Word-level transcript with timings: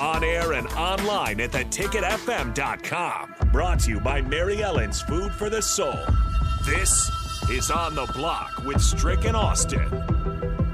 On 0.00 0.22
air 0.22 0.52
and 0.52 0.66
online 0.68 1.40
at 1.40 1.52
theticketfm.com. 1.52 3.34
Brought 3.50 3.80
to 3.80 3.90
you 3.90 4.00
by 4.00 4.20
Mary 4.20 4.62
Ellen's 4.62 5.00
Food 5.00 5.32
for 5.32 5.48
the 5.48 5.62
Soul. 5.62 5.98
This 6.66 7.10
is 7.50 7.70
On 7.70 7.94
the 7.94 8.04
Block 8.14 8.62
with 8.66 8.80
Strick 8.82 9.24
and 9.24 9.34
Austin. 9.34 9.88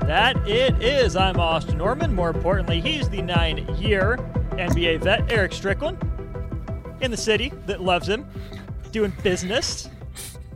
That 0.06 0.36
it 0.48 0.82
is. 0.82 1.14
I'm 1.14 1.38
Austin 1.38 1.78
Norman. 1.78 2.12
More 2.12 2.30
importantly, 2.30 2.80
he's 2.80 3.08
the 3.08 3.22
nine 3.22 3.58
year 3.76 4.16
NBA 4.52 5.02
vet, 5.02 5.30
Erick 5.30 5.52
Strickland, 5.52 5.98
in 7.00 7.12
the 7.12 7.16
city 7.16 7.52
that 7.66 7.80
loves 7.80 8.08
him, 8.08 8.26
doing 8.90 9.12
business, 9.22 9.88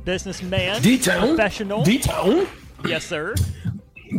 businessman, 0.05 0.83
D-town. 0.83 1.29
professional. 1.29 1.85
D-town. 1.85 2.49
yes, 2.85 3.05
sir. 3.07 3.37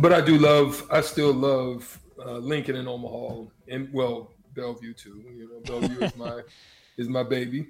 But 0.00 0.14
I 0.14 0.22
do 0.22 0.38
love, 0.38 0.86
I 0.90 1.02
still 1.02 1.34
love 1.34 1.98
uh, 2.24 2.38
Lincoln 2.38 2.76
and 2.76 2.88
Omaha, 2.88 3.42
and 3.68 3.92
well, 3.92 4.32
Bellevue 4.58 4.92
too. 4.92 5.22
You 5.34 5.48
know, 5.48 5.60
Bellevue 5.60 6.04
is 6.04 6.16
my 6.16 6.40
is 6.98 7.08
my 7.08 7.22
baby. 7.22 7.68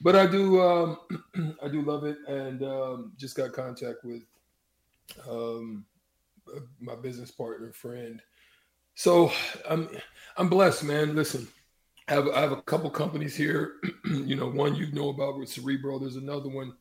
But 0.00 0.14
I 0.14 0.26
do, 0.26 0.62
um, 0.62 0.98
I 1.62 1.68
do 1.68 1.82
love 1.82 2.04
it, 2.04 2.18
and 2.28 2.62
um, 2.62 3.12
just 3.16 3.36
got 3.36 3.52
contact 3.52 4.04
with 4.04 4.22
um, 5.28 5.84
my 6.80 6.94
business 6.94 7.30
partner, 7.30 7.72
friend. 7.72 8.20
So 8.94 9.32
I'm 9.68 9.88
I'm 10.36 10.48
blessed, 10.48 10.84
man. 10.84 11.16
Listen, 11.16 11.48
I 12.08 12.14
have 12.14 12.28
I 12.28 12.40
have 12.40 12.52
a 12.52 12.62
couple 12.62 12.90
companies 12.90 13.34
here. 13.34 13.76
you 14.04 14.36
know, 14.36 14.50
one 14.50 14.74
you 14.74 14.92
know 14.92 15.08
about 15.08 15.38
with 15.38 15.48
Cerebro. 15.48 15.98
There's 15.98 16.16
another 16.16 16.50
one 16.50 16.74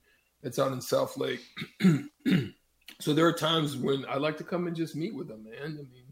that's 0.43 0.59
out 0.59 0.73
in 0.73 0.79
Southlake. 0.79 1.39
so 2.99 3.13
there 3.13 3.25
are 3.25 3.33
times 3.33 3.77
when 3.77 4.05
I 4.07 4.17
like 4.17 4.37
to 4.37 4.43
come 4.43 4.67
and 4.67 4.75
just 4.75 4.95
meet 4.95 5.15
with 5.15 5.27
them, 5.27 5.43
man. 5.45 5.63
I 5.63 5.67
mean, 5.67 6.04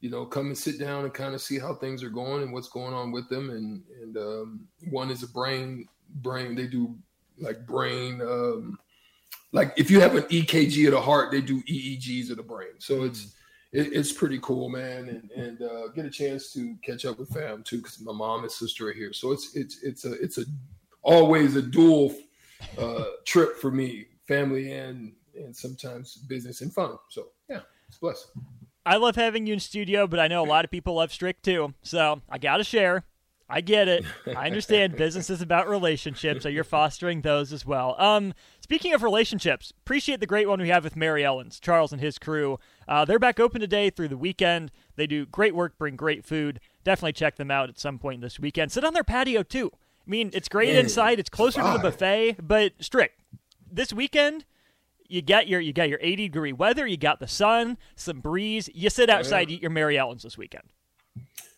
you 0.00 0.10
know, 0.10 0.26
come 0.26 0.46
and 0.46 0.58
sit 0.58 0.78
down 0.78 1.04
and 1.04 1.14
kind 1.14 1.34
of 1.34 1.40
see 1.40 1.58
how 1.58 1.74
things 1.74 2.02
are 2.02 2.10
going 2.10 2.42
and 2.42 2.52
what's 2.52 2.68
going 2.68 2.92
on 2.94 3.12
with 3.12 3.28
them. 3.28 3.50
And 3.50 3.82
and 4.02 4.16
um, 4.16 4.68
one 4.90 5.10
is 5.10 5.22
a 5.22 5.28
brain 5.28 5.88
brain. 6.16 6.54
They 6.54 6.66
do 6.66 6.96
like 7.38 7.66
brain. 7.66 8.20
Um, 8.20 8.78
like 9.52 9.72
if 9.76 9.90
you 9.90 10.00
have 10.00 10.14
an 10.16 10.24
EKG 10.24 10.86
of 10.86 10.92
the 10.92 11.00
heart, 11.00 11.30
they 11.30 11.40
do 11.40 11.62
EEGs 11.62 12.30
of 12.30 12.36
the 12.36 12.42
brain. 12.42 12.74
So 12.78 13.04
it's 13.04 13.34
it, 13.72 13.92
it's 13.92 14.12
pretty 14.12 14.38
cool, 14.40 14.68
man. 14.68 15.08
And 15.08 15.30
and 15.30 15.62
uh, 15.62 15.88
get 15.88 16.04
a 16.04 16.10
chance 16.10 16.52
to 16.52 16.76
catch 16.82 17.04
up 17.04 17.18
with 17.18 17.30
fam 17.30 17.62
too, 17.62 17.78
because 17.78 18.00
my 18.00 18.12
mom 18.12 18.42
and 18.42 18.52
sister 18.52 18.88
are 18.88 18.92
here. 18.92 19.12
So 19.12 19.32
it's 19.32 19.54
it's 19.56 19.82
it's 19.82 20.04
a 20.04 20.12
it's 20.14 20.38
a 20.38 20.44
always 21.02 21.56
a 21.56 21.62
dual 21.62 22.14
uh, 22.78 23.04
trip 23.24 23.58
for 23.58 23.70
me, 23.70 24.06
family 24.26 24.72
and 24.72 25.12
and 25.36 25.54
sometimes 25.54 26.16
business 26.16 26.60
and 26.60 26.72
fun. 26.72 26.96
So 27.08 27.28
yeah, 27.48 27.60
it's 27.88 27.98
blessed. 27.98 28.28
I 28.86 28.96
love 28.96 29.16
having 29.16 29.46
you 29.46 29.54
in 29.54 29.60
studio, 29.60 30.06
but 30.06 30.20
I 30.20 30.28
know 30.28 30.44
a 30.44 30.46
lot 30.46 30.64
of 30.64 30.70
people 30.70 30.94
love 30.94 31.12
Strick 31.12 31.42
too. 31.42 31.74
So 31.82 32.20
I 32.28 32.38
got 32.38 32.58
to 32.58 32.64
share. 32.64 33.04
I 33.48 33.60
get 33.60 33.88
it. 33.88 34.04
I 34.26 34.46
understand 34.46 34.96
business 34.96 35.28
is 35.28 35.42
about 35.42 35.68
relationships, 35.68 36.42
so 36.42 36.48
you're 36.48 36.64
fostering 36.64 37.20
those 37.20 37.52
as 37.52 37.66
well. 37.66 37.94
Um, 37.98 38.32
speaking 38.60 38.94
of 38.94 39.02
relationships, 39.02 39.72
appreciate 39.82 40.20
the 40.20 40.26
great 40.26 40.48
one 40.48 40.60
we 40.60 40.70
have 40.70 40.82
with 40.82 40.96
Mary 40.96 41.24
Ellen's, 41.24 41.60
Charles 41.60 41.92
and 41.92 42.00
his 42.00 42.18
crew. 42.18 42.58
Uh, 42.88 43.04
they're 43.04 43.18
back 43.18 43.38
open 43.38 43.60
today 43.60 43.90
through 43.90 44.08
the 44.08 44.16
weekend. 44.16 44.70
They 44.96 45.06
do 45.06 45.26
great 45.26 45.54
work, 45.54 45.76
bring 45.76 45.94
great 45.94 46.24
food. 46.24 46.58
Definitely 46.84 47.12
check 47.12 47.36
them 47.36 47.50
out 47.50 47.68
at 47.68 47.78
some 47.78 47.98
point 47.98 48.22
this 48.22 48.40
weekend. 48.40 48.72
Sit 48.72 48.84
on 48.84 48.94
their 48.94 49.04
patio 49.04 49.42
too. 49.42 49.70
I 50.06 50.10
mean, 50.10 50.30
it's 50.32 50.48
great 50.48 50.70
Man, 50.70 50.84
inside. 50.84 51.18
It's 51.18 51.30
closer 51.30 51.62
to 51.62 51.70
the 51.70 51.78
buffet, 51.78 52.36
but 52.42 52.72
Strick. 52.80 53.12
this 53.70 53.92
weekend 53.92 54.44
you 55.14 55.22
got 55.22 55.46
your 55.46 55.60
you 55.60 55.72
got 55.72 55.88
your 55.88 56.00
80 56.02 56.28
degree 56.28 56.52
weather, 56.52 56.86
you 56.86 56.96
got 56.96 57.20
the 57.20 57.28
sun, 57.28 57.78
some 57.96 58.20
breeze. 58.20 58.68
You 58.74 58.90
sit 58.90 59.08
outside, 59.08 59.50
eat 59.50 59.62
your 59.62 59.70
Mary 59.70 59.96
Ellen's 59.96 60.24
this 60.24 60.36
weekend. 60.36 60.64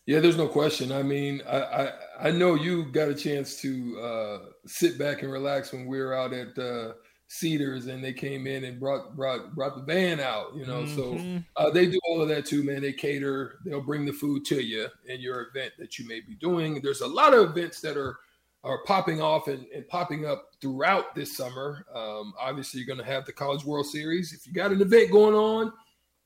Yeah, 0.04 0.20
there's 0.20 0.36
no 0.36 0.46
question. 0.46 0.92
I 0.92 1.02
mean, 1.02 1.42
I, 1.48 1.56
I 1.58 1.92
I 2.20 2.30
know 2.30 2.54
you 2.54 2.84
got 2.84 3.08
a 3.08 3.14
chance 3.14 3.60
to 3.62 4.00
uh, 4.00 4.38
sit 4.66 4.98
back 4.98 5.22
and 5.22 5.32
relax 5.32 5.72
when 5.72 5.86
we 5.86 5.98
were 5.98 6.14
out 6.14 6.32
at 6.32 6.56
uh, 6.58 6.92
Cedars 7.28 7.86
and 7.86 8.04
they 8.04 8.12
came 8.12 8.46
in 8.46 8.64
and 8.64 8.78
brought 8.78 9.16
brought 9.16 9.54
brought 9.56 9.74
the 9.74 9.82
van 9.82 10.20
out. 10.20 10.54
You 10.54 10.66
know, 10.66 10.82
Mhm. 10.84 10.94
so 10.94 11.42
uh, 11.56 11.70
they 11.70 11.86
do 11.86 11.98
all 12.08 12.20
of 12.22 12.28
that 12.28 12.46
too, 12.46 12.62
man. 12.62 12.82
They 12.82 12.92
cater. 12.92 13.58
They'll 13.64 13.80
bring 13.82 14.04
the 14.04 14.12
food 14.12 14.44
to 14.46 14.62
you 14.62 14.86
in 15.06 15.20
your 15.20 15.48
event 15.48 15.72
that 15.78 15.98
you 15.98 16.06
may 16.06 16.20
be 16.20 16.34
doing. 16.36 16.80
There's 16.82 17.00
a 17.00 17.06
lot 17.08 17.34
of 17.34 17.50
events 17.50 17.80
that 17.80 17.96
are 17.96 18.18
are 18.66 18.82
popping 18.84 19.20
off 19.20 19.46
and, 19.46 19.64
and 19.74 19.86
popping 19.88 20.26
up 20.26 20.50
throughout 20.60 21.14
this 21.14 21.36
summer. 21.36 21.86
Um, 21.94 22.34
obviously, 22.38 22.80
you're 22.80 22.86
going 22.86 23.04
to 23.04 23.12
have 23.12 23.24
the 23.24 23.32
College 23.32 23.64
World 23.64 23.86
Series. 23.86 24.32
If 24.32 24.46
you 24.46 24.52
got 24.52 24.72
an 24.72 24.80
event 24.82 25.12
going 25.12 25.34
on, 25.34 25.72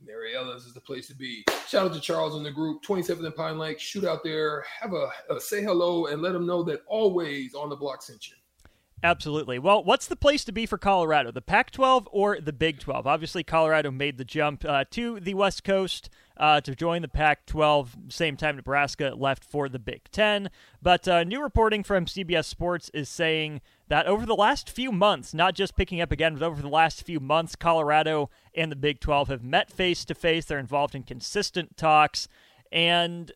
Mary 0.05 0.34
Ellen's 0.34 0.65
is 0.65 0.73
the 0.73 0.81
place 0.81 1.06
to 1.09 1.15
be. 1.15 1.45
Shout 1.69 1.87
out 1.87 1.93
to 1.93 2.01
Charles 2.01 2.34
and 2.34 2.45
the 2.45 2.51
group, 2.51 2.83
27th 2.83 3.25
and 3.25 3.37
Pine 3.37 3.59
Lake. 3.59 3.78
Shoot 3.78 4.05
out 4.05 4.25
there, 4.25 4.65
have 4.81 4.95
a, 4.95 5.11
a 5.28 5.39
say 5.39 5.62
hello, 5.62 6.06
and 6.06 6.23
let 6.23 6.33
them 6.33 6.47
know 6.47 6.62
that 6.62 6.81
always 6.87 7.55
on 7.55 7.69
the 7.69 7.77
block 7.77 8.03
sent 8.03 8.28
you. 8.28 8.34
Absolutely. 9.03 9.59
Well, 9.59 9.84
what's 9.84 10.07
the 10.07 10.17
place 10.17 10.45
to 10.45 10.53
be 10.53 10.67
for 10.67 10.78
Colorado? 10.78 11.31
The 11.31 11.43
Pac 11.43 11.71
12 11.71 12.09
or 12.11 12.41
the 12.41 12.53
Big 12.53 12.81
12? 12.81 13.07
Obviously, 13.07 13.43
Colorado 13.43 13.91
made 13.91 14.19
the 14.19 14.25
jump 14.25 14.65
uh, 14.65 14.84
to 14.91 15.21
the 15.21 15.34
West 15.34 15.65
Coast 15.65 16.11
uh, 16.41 16.59
to 16.62 16.75
join 16.75 17.03
the 17.03 17.09
Pac 17.09 17.45
12, 17.45 17.97
same 18.09 18.34
time 18.34 18.56
Nebraska 18.56 19.12
left 19.15 19.45
for 19.45 19.69
the 19.69 19.78
Big 19.78 20.11
10. 20.11 20.49
But 20.81 21.06
uh, 21.06 21.23
new 21.23 21.43
reporting 21.43 21.84
from 21.84 22.06
CBS 22.06 22.47
Sports 22.47 22.91
is 22.95 23.11
saying 23.11 23.61
that 23.89 24.06
over 24.06 24.25
the 24.25 24.34
last 24.34 24.71
few 24.71 24.91
months, 24.91 25.34
not 25.34 25.55
just 25.55 25.77
picking 25.77 26.01
up 26.01 26.11
again, 26.11 26.34
but 26.34 26.47
over 26.47 26.62
the 26.62 26.69
last 26.69 27.05
few 27.05 27.21
months, 27.21 27.56
Colorado 27.56 28.31
and 28.55 28.73
the 28.73 28.77
Big 28.77 29.01
12 29.01 29.28
have 29.28 29.45
met 29.45 29.71
face 29.71 30.03
to 30.06 30.15
face. 30.15 30.47
They're 30.47 30.59
involved 30.59 30.95
in 30.95 31.03
consistent 31.03 31.77
talks. 31.77 32.27
And 32.72 33.31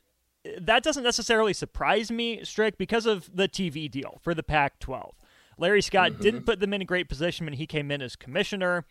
that 0.58 0.82
doesn't 0.82 1.04
necessarily 1.04 1.52
surprise 1.52 2.10
me, 2.10 2.42
Strick, 2.42 2.78
because 2.78 3.04
of 3.04 3.28
the 3.36 3.48
TV 3.48 3.90
deal 3.90 4.18
for 4.22 4.32
the 4.32 4.42
Pac 4.42 4.78
12. 4.78 5.14
Larry 5.58 5.82
Scott 5.82 6.20
didn't 6.20 6.46
put 6.46 6.58
them 6.58 6.72
in 6.72 6.80
a 6.80 6.86
great 6.86 7.10
position 7.10 7.44
when 7.44 7.52
he 7.52 7.66
came 7.66 7.90
in 7.90 8.00
as 8.00 8.16
commissioner. 8.16 8.86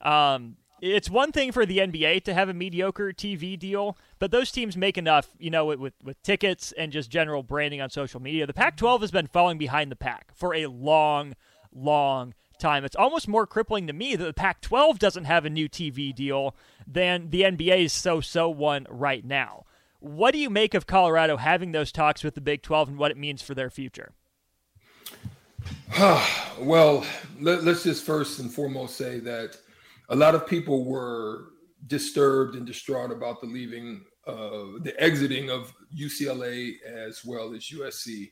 Um, 0.00 0.56
it's 0.80 1.10
one 1.10 1.30
thing 1.30 1.52
for 1.52 1.66
the 1.66 1.78
NBA 1.78 2.24
to 2.24 2.34
have 2.34 2.48
a 2.48 2.54
mediocre 2.54 3.12
TV 3.12 3.58
deal, 3.58 3.98
but 4.18 4.30
those 4.30 4.50
teams 4.50 4.76
make 4.76 4.96
enough, 4.96 5.28
you 5.38 5.50
know, 5.50 5.66
with, 5.66 5.92
with 6.02 6.22
tickets 6.22 6.72
and 6.72 6.90
just 6.90 7.10
general 7.10 7.42
branding 7.42 7.80
on 7.80 7.90
social 7.90 8.20
media. 8.20 8.46
The 8.46 8.54
Pac 8.54 8.76
12 8.76 9.02
has 9.02 9.10
been 9.10 9.26
falling 9.26 9.58
behind 9.58 9.90
the 9.90 9.96
pack 9.96 10.32
for 10.34 10.54
a 10.54 10.66
long, 10.66 11.34
long 11.72 12.34
time. 12.58 12.84
It's 12.84 12.96
almost 12.96 13.28
more 13.28 13.46
crippling 13.46 13.86
to 13.88 13.92
me 13.92 14.16
that 14.16 14.24
the 14.24 14.32
Pac 14.32 14.60
12 14.62 14.98
doesn't 14.98 15.24
have 15.24 15.44
a 15.44 15.50
new 15.50 15.68
TV 15.68 16.14
deal 16.14 16.54
than 16.86 17.30
the 17.30 17.42
NBA's 17.42 17.92
so 17.92 18.20
so 18.20 18.48
one 18.48 18.86
right 18.88 19.24
now. 19.24 19.64
What 19.98 20.32
do 20.32 20.38
you 20.38 20.48
make 20.48 20.72
of 20.72 20.86
Colorado 20.86 21.36
having 21.36 21.72
those 21.72 21.92
talks 21.92 22.24
with 22.24 22.34
the 22.34 22.40
Big 22.40 22.62
12 22.62 22.90
and 22.90 22.98
what 22.98 23.10
it 23.10 23.18
means 23.18 23.42
for 23.42 23.54
their 23.54 23.68
future? 23.68 24.12
well, 26.58 27.04
let, 27.38 27.66
us 27.66 27.82
just 27.82 28.04
first 28.04 28.38
and 28.38 28.50
foremost 28.50 28.96
say 28.96 29.18
that 29.20 29.58
a 30.10 30.16
lot 30.16 30.34
of 30.34 30.46
people 30.46 30.84
were 30.84 31.52
disturbed 31.86 32.56
and 32.56 32.66
distraught 32.66 33.10
about 33.10 33.40
the 33.40 33.46
leaving, 33.46 34.02
uh, 34.26 34.78
the 34.82 34.94
exiting 34.98 35.50
of 35.50 35.72
UCLA 35.96 36.74
as 36.84 37.24
well 37.24 37.54
as 37.54 37.64
USC 37.70 38.30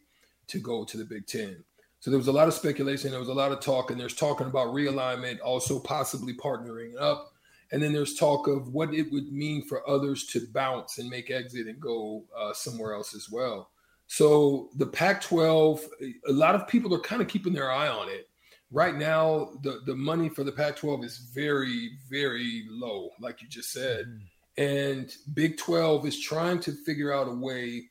to 0.49 0.59
go 0.59 0.85
to 0.85 0.97
the 0.97 1.05
Big 1.05 1.27
Ten. 1.27 1.65
So 2.01 2.11
there 2.11 2.19
was 2.19 2.29
a 2.29 2.33
lot 2.33 2.49
of 2.49 2.55
speculation. 2.55 3.11
There 3.11 3.21
was 3.21 3.29
a 3.29 3.35
lot 3.35 3.53
of 3.53 3.61
talk, 3.61 3.91
and 3.91 3.99
there's 3.99 4.15
talking 4.15 4.47
about 4.47 4.69
realignment, 4.69 5.39
also 5.45 5.81
possibly 5.81 6.35
partnering 6.35 6.93
up. 7.01 7.33
And 7.73 7.83
then 7.83 7.93
there's 7.93 8.15
talk 8.15 8.47
of 8.47 8.73
what 8.73 8.95
it 8.95 9.13
would 9.13 9.33
mean 9.33 9.63
for 9.63 9.89
others 9.89 10.27
to 10.27 10.47
bounce 10.53 10.99
and 10.99 11.11
make 11.11 11.31
exit 11.31 11.67
and 11.67 11.79
go 11.81 12.25
uh, 12.37 12.53
somewhere 12.53 12.95
else 12.95 13.15
as 13.15 13.29
well. 13.31 13.71
So 14.07 14.71
the 14.77 14.87
Pac-12, 14.87 15.81
a 16.29 16.33
lot 16.33 16.55
of 16.55 16.67
people 16.67 16.95
are 16.95 17.01
kind 17.01 17.21
of 17.21 17.29
keeping 17.29 17.53
their 17.53 17.71
eye 17.71 17.89
on 17.89 18.09
it. 18.09 18.28
Right 18.71 18.95
now, 18.97 19.51
the 19.63 19.81
the 19.87 19.97
money 19.97 20.29
for 20.29 20.45
the 20.45 20.53
Pac-12 20.53 21.05
is 21.05 21.19
very, 21.35 21.91
very 22.11 22.65
low, 22.69 23.11
like 23.19 23.41
you 23.41 23.49
just 23.49 23.73
said, 23.73 24.21
and 24.59 25.11
Big 25.33 25.57
12 25.57 26.07
is 26.07 26.21
trying 26.21 26.61
to 26.61 26.73
figure 26.73 27.13
out 27.13 27.29
a 27.29 27.33
way 27.33 27.85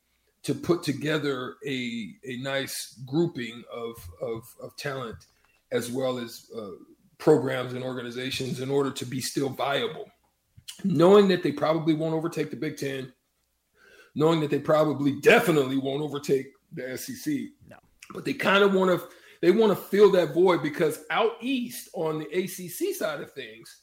to 0.44 0.54
put 0.54 0.84
together 0.84 1.56
a 1.66 2.10
a 2.26 2.38
nice 2.38 3.02
grouping 3.08 3.64
of 3.74 3.96
of, 4.22 4.44
of 4.62 4.76
talent 4.78 5.18
as 5.72 5.92
well 5.92 6.18
as 6.20 6.46
uh, 6.58 6.70
programs 7.18 7.74
and 7.74 7.84
organizations 7.84 8.60
in 8.62 8.70
order 8.70 8.92
to 8.92 9.06
be 9.06 9.20
still 9.20 9.50
viable. 9.50 10.06
Knowing 10.84 11.28
that 11.28 11.44
they 11.44 11.52
probably 11.52 11.94
won't 11.94 12.14
overtake 12.14 12.52
the 12.52 12.56
Big 12.56 12.78
Ten, 12.78 13.12
knowing 14.16 14.40
that 14.42 14.52
they 14.52 14.60
probably 14.60 15.20
definitely 15.22 15.78
won't 15.78 16.02
overtake 16.02 16.48
the 16.72 16.98
SEC. 16.98 17.34
No. 17.68 17.78
but 18.14 18.26
they 18.26 18.34
kind 18.34 18.64
of 18.64 18.74
want 18.74 18.92
to 18.92 19.08
they 19.42 19.52
want 19.52 19.72
to 19.72 19.76
fill 19.76 20.12
that 20.12 20.34
void 20.34 20.64
because 20.64 21.04
out 21.10 21.34
east 21.42 21.90
on 21.94 22.20
the 22.20 22.26
ACC 22.26 22.96
side 22.96 23.22
of 23.22 23.32
things, 23.32 23.82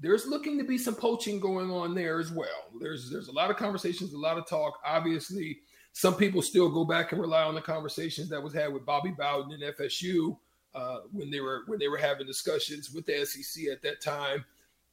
there's 0.00 0.26
looking 0.26 0.58
to 0.58 0.64
be 0.64 0.78
some 0.78 0.94
poaching 0.94 1.40
going 1.40 1.70
on 1.70 1.94
there 1.94 2.20
as 2.20 2.30
well. 2.30 2.70
There's 2.80 3.10
there's 3.10 3.28
a 3.28 3.32
lot 3.32 3.50
of 3.50 3.56
conversations, 3.56 4.12
a 4.12 4.18
lot 4.18 4.38
of 4.38 4.48
talk. 4.48 4.78
Obviously, 4.84 5.58
some 5.92 6.14
people 6.14 6.42
still 6.42 6.68
go 6.68 6.84
back 6.84 7.12
and 7.12 7.20
rely 7.20 7.42
on 7.42 7.54
the 7.54 7.60
conversations 7.60 8.28
that 8.28 8.42
was 8.42 8.54
had 8.54 8.72
with 8.72 8.86
Bobby 8.86 9.10
Bowden 9.10 9.52
and 9.52 9.74
FSU 9.76 10.36
uh, 10.74 11.00
when 11.12 11.30
they 11.30 11.40
were 11.40 11.62
when 11.66 11.78
they 11.78 11.88
were 11.88 11.96
having 11.96 12.26
discussions 12.26 12.92
with 12.92 13.06
the 13.06 13.24
SEC 13.24 13.64
at 13.66 13.82
that 13.82 14.00
time. 14.00 14.44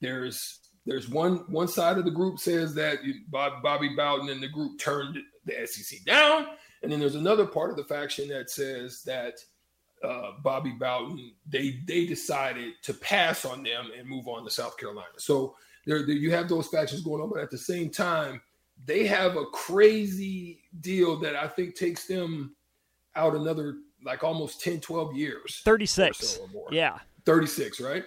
There's 0.01 0.59
there's 0.85 1.09
one 1.09 1.37
one 1.47 1.67
side 1.67 1.97
of 1.97 2.05
the 2.05 2.11
group 2.11 2.39
says 2.39 2.73
that 2.75 2.99
Bob, 3.29 3.61
Bobby 3.61 3.89
Bowden 3.89 4.29
and 4.29 4.41
the 4.41 4.47
group 4.47 4.79
turned 4.79 5.17
the 5.45 5.67
SEC 5.67 6.03
down, 6.05 6.47
and 6.81 6.91
then 6.91 6.99
there's 6.99 7.15
another 7.15 7.45
part 7.45 7.69
of 7.69 7.77
the 7.77 7.83
faction 7.83 8.27
that 8.29 8.49
says 8.49 9.03
that 9.03 9.35
uh, 10.05 10.31
Bobby 10.43 10.71
Bowden 10.71 11.33
they 11.47 11.79
they 11.85 12.05
decided 12.05 12.73
to 12.83 12.93
pass 12.93 13.45
on 13.45 13.63
them 13.63 13.89
and 13.97 14.07
move 14.07 14.27
on 14.27 14.43
to 14.43 14.51
South 14.51 14.77
Carolina. 14.77 15.07
So 15.17 15.55
there, 15.85 16.05
there 16.05 16.15
you 16.15 16.31
have 16.31 16.49
those 16.49 16.67
factions 16.67 17.01
going 17.01 17.21
on, 17.21 17.29
but 17.29 17.39
at 17.39 17.51
the 17.51 17.57
same 17.57 17.89
time, 17.89 18.41
they 18.85 19.05
have 19.05 19.37
a 19.37 19.45
crazy 19.45 20.61
deal 20.81 21.19
that 21.19 21.35
I 21.35 21.47
think 21.47 21.75
takes 21.75 22.05
them 22.05 22.55
out 23.15 23.35
another 23.35 23.75
like 24.03 24.23
almost 24.23 24.61
10, 24.61 24.81
12 24.81 25.15
years. 25.15 25.61
36. 25.65 26.17
So 26.17 26.47
yeah. 26.71 26.99
36, 27.25 27.81
right? 27.81 28.03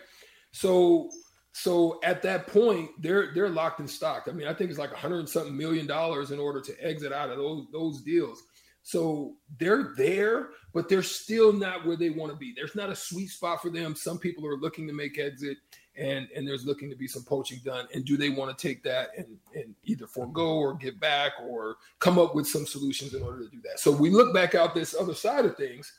So 0.53 1.11
so 1.53 1.99
at 2.05 2.23
that 2.23 2.47
point, 2.47 2.91
they're 3.00 3.33
they're 3.35 3.49
locked 3.49 3.81
in 3.81 3.89
stock. 3.89 4.29
I 4.29 4.33
mean, 4.33 4.47
I 4.47 4.55
think 4.55 4.71
it's 4.71 4.79
like 4.79 4.93
a 4.93 4.97
hundred 4.97 5.19
and 5.21 5.29
something 5.29 5.56
million 5.56 5.87
dollars 5.87 6.31
in 6.31 6.39
order 6.39 6.61
to 6.61 6.85
exit 6.85 7.12
out 7.12 7.31
of 7.31 7.37
those 7.37 7.67
those 7.73 8.00
deals. 8.03 8.45
So 8.88 9.35
they're 9.58 9.93
there, 9.99 10.49
but 10.73 10.88
they're 10.88 11.02
still 11.02 11.52
not 11.52 11.85
where 11.85 11.94
they 11.94 12.08
want 12.08 12.32
to 12.32 12.38
be. 12.38 12.55
There's 12.56 12.75
not 12.75 12.88
a 12.88 12.96
sweet 12.96 13.26
spot 13.26 13.61
for 13.61 13.69
them. 13.69 13.94
Some 13.94 14.19
people 14.19 14.46
are 14.46 14.56
looking 14.56 14.87
to 14.87 14.94
make 14.94 15.19
exit, 15.19 15.58
and 15.94 16.26
and 16.35 16.49
there's 16.49 16.64
looking 16.64 16.88
to 16.88 16.96
be 16.96 17.06
some 17.06 17.23
poaching 17.23 17.61
done. 17.62 17.87
And 17.93 18.02
do 18.06 18.17
they 18.17 18.31
want 18.31 18.56
to 18.56 18.67
take 18.67 18.82
that 18.85 19.11
and 19.19 19.26
and 19.55 19.75
either 19.85 20.06
forego 20.06 20.56
or 20.56 20.73
give 20.73 20.99
back 20.99 21.32
or 21.43 21.76
come 21.99 22.19
up 22.19 22.35
with 22.35 22.46
some 22.46 22.64
solutions 22.64 23.12
in 23.12 23.23
order 23.23 23.44
to 23.44 23.50
do 23.50 23.61
that? 23.61 23.79
So 23.79 23.93
we 23.93 24.08
look 24.08 24.32
back 24.32 24.55
out 24.55 24.75
this 24.75 24.96
other 24.99 25.12
side 25.12 25.44
of 25.44 25.55
things 25.58 25.93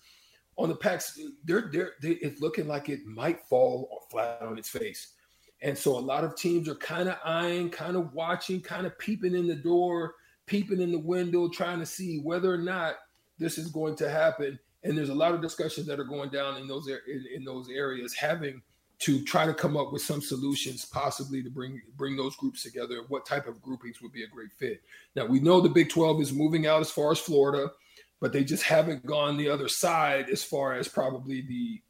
on 0.57 0.69
the 0.69 0.75
packs. 0.75 1.19
They're 1.43 1.69
they're 1.71 1.91
they, 2.01 2.13
it's 2.13 2.41
looking 2.41 2.67
like 2.67 2.89
it 2.89 3.05
might 3.05 3.45
fall 3.45 4.07
flat 4.09 4.41
on 4.41 4.57
its 4.57 4.69
face. 4.69 5.13
And 5.61 5.77
so 5.77 5.95
a 5.95 5.99
lot 5.99 6.23
of 6.23 6.35
teams 6.35 6.67
are 6.67 6.73
kind 6.73 7.07
of 7.07 7.19
eyeing, 7.23 7.69
kind 7.69 7.95
of 7.95 8.15
watching, 8.15 8.61
kind 8.61 8.87
of 8.87 8.97
peeping 8.97 9.35
in 9.35 9.45
the 9.45 9.53
door, 9.53 10.15
peeping 10.49 10.81
in 10.81 10.91
the 10.91 10.99
window, 10.99 11.47
trying 11.47 11.79
to 11.79 11.85
see 11.85 12.19
whether 12.19 12.53
or 12.53 12.57
not 12.57 12.95
this 13.37 13.57
is 13.57 13.69
going 13.69 13.95
to 13.97 14.09
happen. 14.09 14.59
And 14.83 14.97
there's 14.97 15.09
a 15.09 15.15
lot 15.15 15.33
of 15.33 15.41
discussions 15.41 15.85
that 15.87 15.99
are 15.99 16.05
going 16.05 16.31
down 16.31 16.57
in 16.57 16.67
those 16.67 16.87
in, 16.87 17.25
in 17.33 17.43
those 17.43 17.69
areas, 17.69 18.13
having 18.15 18.61
to 18.99 19.23
try 19.23 19.45
to 19.45 19.53
come 19.53 19.77
up 19.77 19.93
with 19.93 20.01
some 20.01 20.21
solutions, 20.21 20.85
possibly 20.85 21.43
to 21.43 21.49
bring 21.49 21.81
bring 21.95 22.17
those 22.17 22.35
groups 22.35 22.63
together. 22.63 23.03
What 23.07 23.25
type 23.25 23.47
of 23.47 23.61
groupings 23.61 24.01
would 24.01 24.11
be 24.11 24.23
a 24.23 24.27
great 24.27 24.51
fit? 24.57 24.81
Now 25.15 25.25
we 25.25 25.39
know 25.39 25.61
the 25.61 25.69
Big 25.69 25.89
12 25.89 26.21
is 26.21 26.33
moving 26.33 26.65
out 26.65 26.81
as 26.81 26.89
far 26.89 27.11
as 27.11 27.19
Florida, 27.19 27.71
but 28.19 28.33
they 28.33 28.43
just 28.43 28.63
haven't 28.63 29.05
gone 29.05 29.37
the 29.37 29.49
other 29.49 29.67
side 29.67 30.29
as 30.29 30.43
far 30.43 30.73
as 30.73 30.87
probably 30.87 31.41
the 31.41 31.81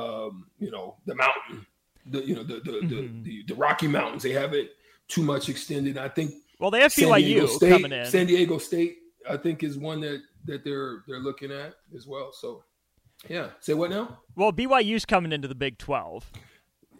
um, 0.00 0.46
you 0.58 0.70
know 0.70 0.96
the 1.06 1.14
mountain 1.14 1.66
the 2.10 2.24
you 2.24 2.34
know 2.34 2.42
the 2.42 2.60
the, 2.60 2.72
mm-hmm. 2.72 3.22
the, 3.22 3.42
the, 3.42 3.44
the 3.48 3.54
Rocky 3.54 3.88
Mountains. 3.88 4.22
They 4.22 4.32
haven't 4.32 4.68
too 5.08 5.22
much 5.22 5.48
extended. 5.48 5.98
I 5.98 6.08
think. 6.08 6.32
Well, 6.58 6.70
they 6.70 6.80
have 6.80 6.92
San 6.92 7.08
BYU 7.08 7.48
State, 7.48 7.70
coming 7.70 7.92
in. 7.92 8.06
San 8.06 8.26
Diego 8.26 8.58
State, 8.58 8.98
I 9.28 9.36
think, 9.36 9.62
is 9.62 9.76
one 9.76 10.00
that 10.00 10.22
that 10.46 10.64
they're 10.64 11.02
they're 11.06 11.20
looking 11.20 11.52
at 11.52 11.74
as 11.94 12.06
well. 12.06 12.32
So, 12.32 12.64
yeah. 13.28 13.48
Say 13.60 13.74
what 13.74 13.90
now? 13.90 14.20
Well, 14.34 14.52
BYU's 14.52 15.04
coming 15.04 15.32
into 15.32 15.48
the 15.48 15.54
Big 15.54 15.78
Twelve. 15.78 16.30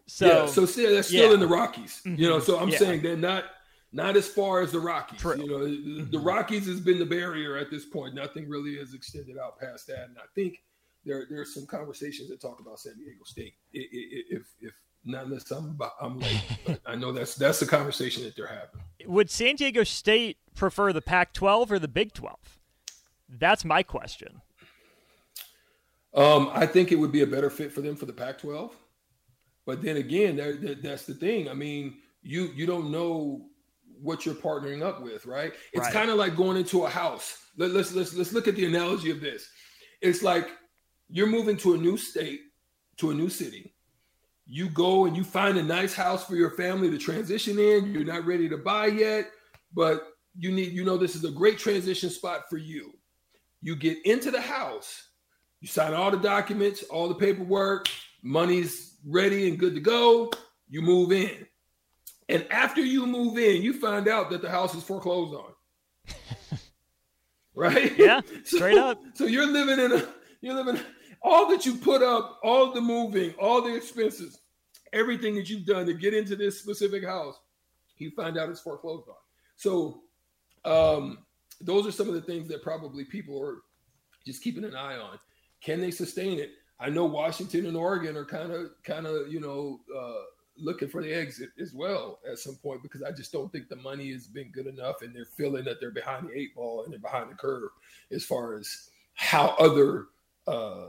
So 0.06 0.26
yeah, 0.26 0.46
so 0.46 0.66
still, 0.66 0.90
they're 0.90 1.02
still 1.02 1.28
yeah. 1.28 1.34
in 1.34 1.40
the 1.40 1.48
Rockies. 1.48 2.02
Mm-hmm. 2.06 2.20
You 2.20 2.28
know, 2.28 2.38
so 2.38 2.58
I'm 2.58 2.68
yeah. 2.68 2.78
saying 2.78 3.02
they're 3.02 3.16
not 3.16 3.44
not 3.92 4.16
as 4.16 4.28
far 4.28 4.60
as 4.60 4.72
the 4.72 4.80
Rockies. 4.80 5.20
True. 5.20 5.36
You 5.36 5.48
know, 5.48 5.58
mm-hmm. 5.66 6.10
the 6.10 6.18
Rockies 6.18 6.66
has 6.66 6.80
been 6.80 6.98
the 6.98 7.06
barrier 7.06 7.56
at 7.56 7.70
this 7.70 7.84
point. 7.84 8.14
Nothing 8.14 8.48
really 8.48 8.76
has 8.76 8.94
extended 8.94 9.36
out 9.38 9.58
past 9.58 9.86
that, 9.88 10.04
and 10.08 10.16
I 10.18 10.26
think 10.34 10.62
there 11.04 11.26
there's 11.28 11.54
some 11.54 11.66
conversations 11.66 12.28
that 12.28 12.40
talk 12.40 12.60
about 12.60 12.78
San 12.78 12.96
Diego 12.96 13.24
State 13.24 13.54
if 13.72 14.42
if 14.60 14.72
not 15.04 15.26
unless 15.26 15.50
I'm 15.50 15.78
I'm 16.00 16.18
late. 16.18 16.42
but 16.66 16.80
I 16.86 16.94
know 16.94 17.12
that's 17.12 17.34
that's 17.34 17.60
the 17.60 17.66
conversation 17.66 18.22
that 18.24 18.36
they're 18.36 18.46
having. 18.46 18.80
Would 19.06 19.30
San 19.30 19.56
Diego 19.56 19.84
State 19.84 20.38
prefer 20.54 20.92
the 20.92 21.02
Pac-12 21.02 21.70
or 21.70 21.78
the 21.78 21.88
Big 21.88 22.12
12? 22.12 22.58
That's 23.28 23.64
my 23.64 23.82
question. 23.82 24.42
Um, 26.14 26.50
I 26.52 26.66
think 26.66 26.92
it 26.92 26.96
would 26.96 27.12
be 27.12 27.22
a 27.22 27.26
better 27.26 27.50
fit 27.50 27.72
for 27.72 27.82
them 27.82 27.96
for 27.96 28.06
the 28.06 28.12
Pac-12. 28.12 28.72
But 29.66 29.82
then 29.82 29.96
again, 29.96 30.36
that, 30.36 30.60
that, 30.62 30.82
that's 30.82 31.04
the 31.04 31.14
thing. 31.14 31.48
I 31.48 31.54
mean, 31.54 31.98
you 32.22 32.52
you 32.54 32.66
don't 32.66 32.90
know 32.90 33.46
what 34.00 34.24
you're 34.24 34.34
partnering 34.34 34.82
up 34.82 35.02
with, 35.02 35.26
right? 35.26 35.52
It's 35.72 35.82
right. 35.82 35.92
kind 35.92 36.10
of 36.10 36.16
like 36.16 36.36
going 36.36 36.56
into 36.56 36.84
a 36.84 36.88
house. 36.88 37.38
Let, 37.56 37.72
let's 37.72 37.92
let's 37.92 38.14
let's 38.14 38.32
look 38.32 38.46
at 38.46 38.54
the 38.54 38.66
analogy 38.66 39.10
of 39.10 39.20
this. 39.20 39.48
It's 40.00 40.22
like 40.22 40.48
you're 41.08 41.26
moving 41.26 41.56
to 41.58 41.74
a 41.74 41.76
new 41.76 41.96
state, 41.96 42.42
to 42.98 43.10
a 43.10 43.14
new 43.14 43.28
city 43.28 43.75
you 44.46 44.68
go 44.68 45.06
and 45.06 45.16
you 45.16 45.24
find 45.24 45.58
a 45.58 45.62
nice 45.62 45.94
house 45.94 46.24
for 46.24 46.36
your 46.36 46.50
family 46.50 46.90
to 46.90 46.98
transition 46.98 47.58
in. 47.58 47.92
You're 47.92 48.04
not 48.04 48.24
ready 48.24 48.48
to 48.48 48.56
buy 48.56 48.86
yet, 48.86 49.30
but 49.74 50.08
you 50.38 50.52
need, 50.52 50.72
you 50.72 50.84
know, 50.84 50.96
this 50.96 51.16
is 51.16 51.24
a 51.24 51.30
great 51.30 51.58
transition 51.58 52.10
spot 52.10 52.48
for 52.48 52.56
you. 52.56 52.92
You 53.62 53.74
get 53.74 54.04
into 54.06 54.30
the 54.30 54.40
house, 54.40 55.08
you 55.60 55.68
sign 55.68 55.94
all 55.94 56.10
the 56.10 56.18
documents, 56.18 56.84
all 56.84 57.08
the 57.08 57.14
paperwork, 57.14 57.88
money's 58.22 58.96
ready 59.04 59.48
and 59.48 59.58
good 59.58 59.74
to 59.74 59.80
go. 59.80 60.30
You 60.68 60.82
move 60.82 61.12
in. 61.12 61.46
And 62.28 62.46
after 62.50 62.80
you 62.80 63.06
move 63.06 63.38
in, 63.38 63.62
you 63.62 63.72
find 63.80 64.08
out 64.08 64.30
that 64.30 64.42
the 64.42 64.50
house 64.50 64.74
is 64.74 64.82
foreclosed 64.82 65.34
on. 65.34 66.16
right? 67.54 67.96
Yeah, 67.98 68.20
straight 68.44 68.74
so, 68.74 68.86
up. 68.86 69.00
So 69.14 69.26
you're 69.26 69.46
living 69.46 69.84
in 69.84 69.92
a, 69.92 70.08
you're 70.40 70.54
living, 70.54 70.80
all 71.26 71.48
that 71.48 71.66
you 71.66 71.74
put 71.74 72.04
up, 72.04 72.38
all 72.44 72.72
the 72.72 72.80
moving, 72.80 73.34
all 73.40 73.60
the 73.60 73.74
expenses, 73.74 74.38
everything 74.92 75.34
that 75.34 75.50
you've 75.50 75.66
done 75.66 75.84
to 75.84 75.92
get 75.92 76.14
into 76.14 76.36
this 76.36 76.60
specific 76.60 77.04
house, 77.04 77.34
you 77.98 78.12
find 78.12 78.38
out 78.38 78.48
it's 78.48 78.60
foreclosed 78.60 79.08
on. 79.08 79.16
So 79.56 80.02
um, 80.64 81.18
those 81.60 81.84
are 81.84 81.90
some 81.90 82.08
of 82.08 82.14
the 82.14 82.20
things 82.20 82.46
that 82.48 82.62
probably 82.62 83.04
people 83.04 83.42
are 83.42 83.56
just 84.24 84.40
keeping 84.40 84.64
an 84.64 84.76
eye 84.76 84.98
on. 84.98 85.18
Can 85.60 85.80
they 85.80 85.90
sustain 85.90 86.38
it? 86.38 86.50
I 86.78 86.90
know 86.90 87.06
Washington 87.06 87.66
and 87.66 87.76
Oregon 87.76 88.16
are 88.16 88.24
kind 88.24 88.52
of, 88.52 88.70
kind 88.84 89.06
of, 89.06 89.26
you 89.32 89.40
know, 89.40 89.80
uh, 89.98 90.22
looking 90.56 90.88
for 90.88 91.02
the 91.02 91.12
exit 91.12 91.50
as 91.60 91.74
well 91.74 92.20
at 92.30 92.38
some 92.38 92.54
point 92.56 92.82
because 92.82 93.02
I 93.02 93.10
just 93.10 93.32
don't 93.32 93.50
think 93.50 93.68
the 93.68 93.76
money 93.76 94.12
has 94.12 94.28
been 94.28 94.52
good 94.52 94.66
enough, 94.66 95.02
and 95.02 95.14
they're 95.14 95.24
feeling 95.24 95.64
that 95.64 95.80
they're 95.80 95.90
behind 95.90 96.28
the 96.28 96.38
eight 96.38 96.54
ball 96.54 96.84
and 96.84 96.92
they're 96.92 97.00
behind 97.00 97.32
the 97.32 97.34
curve 97.34 97.70
as 98.12 98.24
far 98.24 98.54
as 98.54 98.90
how 99.14 99.56
other 99.58 100.06
uh, 100.46 100.88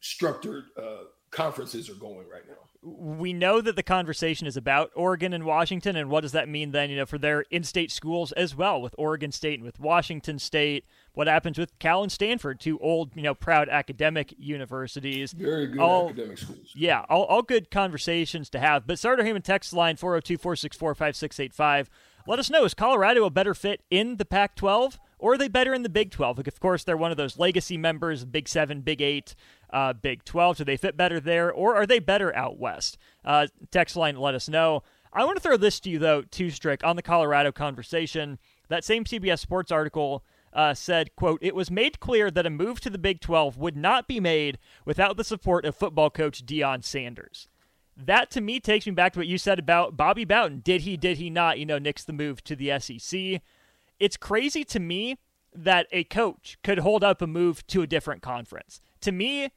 structured 0.00 0.64
uh, 0.80 1.04
conferences 1.30 1.90
are 1.90 1.94
going 1.94 2.26
right 2.28 2.46
now. 2.48 2.54
We 2.82 3.32
know 3.32 3.60
that 3.60 3.74
the 3.74 3.82
conversation 3.82 4.46
is 4.46 4.56
about 4.56 4.92
Oregon 4.94 5.32
and 5.32 5.44
Washington, 5.44 5.96
and 5.96 6.08
what 6.08 6.20
does 6.20 6.32
that 6.32 6.48
mean 6.48 6.70
then? 6.70 6.88
You 6.88 6.96
know, 6.96 7.06
for 7.06 7.18
their 7.18 7.40
in-state 7.50 7.90
schools 7.90 8.30
as 8.32 8.54
well, 8.54 8.80
with 8.80 8.94
Oregon 8.96 9.32
State 9.32 9.54
and 9.58 9.64
with 9.64 9.80
Washington 9.80 10.38
State. 10.38 10.84
What 11.12 11.26
happens 11.26 11.58
with 11.58 11.76
Cal 11.78 12.02
and 12.02 12.12
Stanford, 12.12 12.60
two 12.60 12.78
old, 12.78 13.16
you 13.16 13.22
know, 13.22 13.34
proud 13.34 13.68
academic 13.68 14.34
universities? 14.38 15.32
Very 15.32 15.66
good 15.66 15.80
all, 15.80 16.10
academic 16.10 16.38
schools. 16.38 16.72
Yeah, 16.76 17.04
all, 17.08 17.24
all 17.24 17.42
good 17.42 17.70
conversations 17.70 18.48
to 18.50 18.60
have. 18.60 18.86
But 18.86 18.98
Sartor 18.98 19.24
Hamann 19.24 19.42
text 19.42 19.72
line 19.72 19.96
402-464-5685. 19.96 21.88
Let 22.28 22.38
us 22.38 22.50
know: 22.50 22.64
Is 22.64 22.74
Colorado 22.74 23.24
a 23.24 23.30
better 23.30 23.54
fit 23.54 23.82
in 23.90 24.16
the 24.18 24.24
Pac-12? 24.24 24.98
Or 25.26 25.32
are 25.32 25.38
they 25.38 25.48
better 25.48 25.74
in 25.74 25.82
the 25.82 25.88
Big 25.88 26.12
12? 26.12 26.36
Like, 26.36 26.46
of 26.46 26.60
course, 26.60 26.84
they're 26.84 26.96
one 26.96 27.10
of 27.10 27.16
those 27.16 27.36
legacy 27.36 27.76
members, 27.76 28.24
Big 28.24 28.46
7, 28.46 28.82
Big 28.82 29.02
8, 29.02 29.34
uh, 29.72 29.92
Big 29.92 30.24
12. 30.24 30.58
Do 30.58 30.64
they 30.64 30.76
fit 30.76 30.96
better 30.96 31.18
there, 31.18 31.50
or 31.52 31.74
are 31.74 31.84
they 31.84 31.98
better 31.98 32.32
out 32.36 32.60
west? 32.60 32.96
Uh, 33.24 33.48
text 33.72 33.96
line, 33.96 34.14
let 34.14 34.36
us 34.36 34.48
know. 34.48 34.84
I 35.12 35.24
want 35.24 35.36
to 35.36 35.42
throw 35.42 35.56
this 35.56 35.80
to 35.80 35.90
you, 35.90 35.98
though, 35.98 36.22
too, 36.22 36.50
Strick, 36.50 36.84
on 36.84 36.94
the 36.94 37.02
Colorado 37.02 37.50
conversation. 37.50 38.38
That 38.68 38.84
same 38.84 39.02
CBS 39.02 39.40
Sports 39.40 39.72
article 39.72 40.24
uh, 40.52 40.74
said, 40.74 41.16
quote, 41.16 41.40
it 41.42 41.56
was 41.56 41.72
made 41.72 41.98
clear 41.98 42.30
that 42.30 42.46
a 42.46 42.50
move 42.50 42.78
to 42.82 42.90
the 42.90 42.96
Big 42.96 43.20
12 43.20 43.58
would 43.58 43.76
not 43.76 44.06
be 44.06 44.20
made 44.20 44.58
without 44.84 45.16
the 45.16 45.24
support 45.24 45.64
of 45.64 45.74
football 45.74 46.08
coach 46.08 46.46
Deion 46.46 46.84
Sanders. 46.84 47.48
That 47.96 48.30
to 48.30 48.40
me 48.40 48.60
takes 48.60 48.86
me 48.86 48.92
back 48.92 49.14
to 49.14 49.18
what 49.18 49.26
you 49.26 49.38
said 49.38 49.58
about 49.58 49.96
Bobby 49.96 50.24
Bowden. 50.24 50.60
Did 50.60 50.82
he, 50.82 50.96
did 50.96 51.18
he 51.18 51.30
not, 51.30 51.58
you 51.58 51.66
know, 51.66 51.78
nix 51.78 52.04
the 52.04 52.12
move 52.12 52.44
to 52.44 52.54
the 52.54 52.78
SEC? 52.78 53.42
It's 53.98 54.16
crazy 54.16 54.64
to 54.64 54.80
me 54.80 55.18
that 55.54 55.86
a 55.90 56.04
coach 56.04 56.58
could 56.62 56.80
hold 56.80 57.02
up 57.02 57.22
a 57.22 57.26
move 57.26 57.66
to 57.68 57.82
a 57.82 57.86
different 57.86 58.22
conference. 58.22 58.80
To 59.00 59.12
me, 59.12 59.50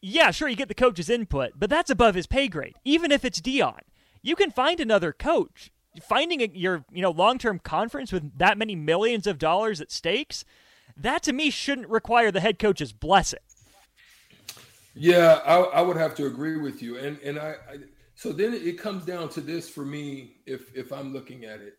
yeah, 0.00 0.30
sure, 0.30 0.48
you 0.48 0.56
get 0.56 0.68
the 0.68 0.74
coach's 0.74 1.10
input, 1.10 1.52
but 1.56 1.70
that's 1.70 1.90
above 1.90 2.14
his 2.14 2.26
pay 2.26 2.48
grade, 2.48 2.74
even 2.84 3.12
if 3.12 3.24
it's 3.24 3.40
Deion. 3.40 3.80
You 4.22 4.34
can 4.34 4.50
find 4.50 4.80
another 4.80 5.12
coach. 5.12 5.70
Finding 6.00 6.40
a, 6.40 6.50
your 6.54 6.86
you 6.90 7.02
know 7.02 7.10
long-term 7.10 7.58
conference 7.58 8.12
with 8.12 8.38
that 8.38 8.56
many 8.56 8.74
millions 8.74 9.26
of 9.26 9.38
dollars 9.38 9.78
at 9.78 9.92
stakes, 9.92 10.42
that 10.96 11.22
to 11.24 11.34
me 11.34 11.50
shouldn't 11.50 11.88
require 11.88 12.30
the 12.30 12.40
head 12.40 12.58
coach's 12.58 12.94
blessing. 12.94 13.40
Yeah, 14.94 15.40
I, 15.44 15.56
I 15.58 15.80
would 15.82 15.98
have 15.98 16.14
to 16.14 16.26
agree 16.26 16.56
with 16.56 16.82
you, 16.82 16.96
and 16.96 17.18
and 17.20 17.38
I, 17.38 17.56
I 17.70 17.76
so 18.14 18.32
then 18.32 18.54
it 18.54 18.78
comes 18.78 19.04
down 19.04 19.28
to 19.30 19.42
this 19.42 19.68
for 19.68 19.84
me. 19.84 20.36
If 20.46 20.74
if 20.74 20.92
I'm 20.92 21.12
looking 21.12 21.44
at 21.44 21.60
it, 21.60 21.76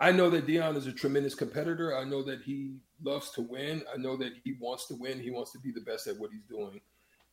I 0.00 0.12
know 0.12 0.30
that 0.30 0.46
Deion 0.46 0.76
is 0.76 0.86
a 0.86 0.92
tremendous 0.92 1.34
competitor. 1.34 1.96
I 1.96 2.04
know 2.04 2.22
that 2.22 2.42
he 2.42 2.76
loves 3.02 3.30
to 3.32 3.42
win. 3.42 3.82
I 3.92 3.96
know 3.96 4.16
that 4.16 4.32
he 4.44 4.56
wants 4.60 4.86
to 4.88 4.94
win. 4.94 5.20
He 5.20 5.30
wants 5.30 5.52
to 5.52 5.58
be 5.58 5.72
the 5.72 5.80
best 5.80 6.06
at 6.06 6.16
what 6.16 6.30
he's 6.30 6.44
doing, 6.48 6.80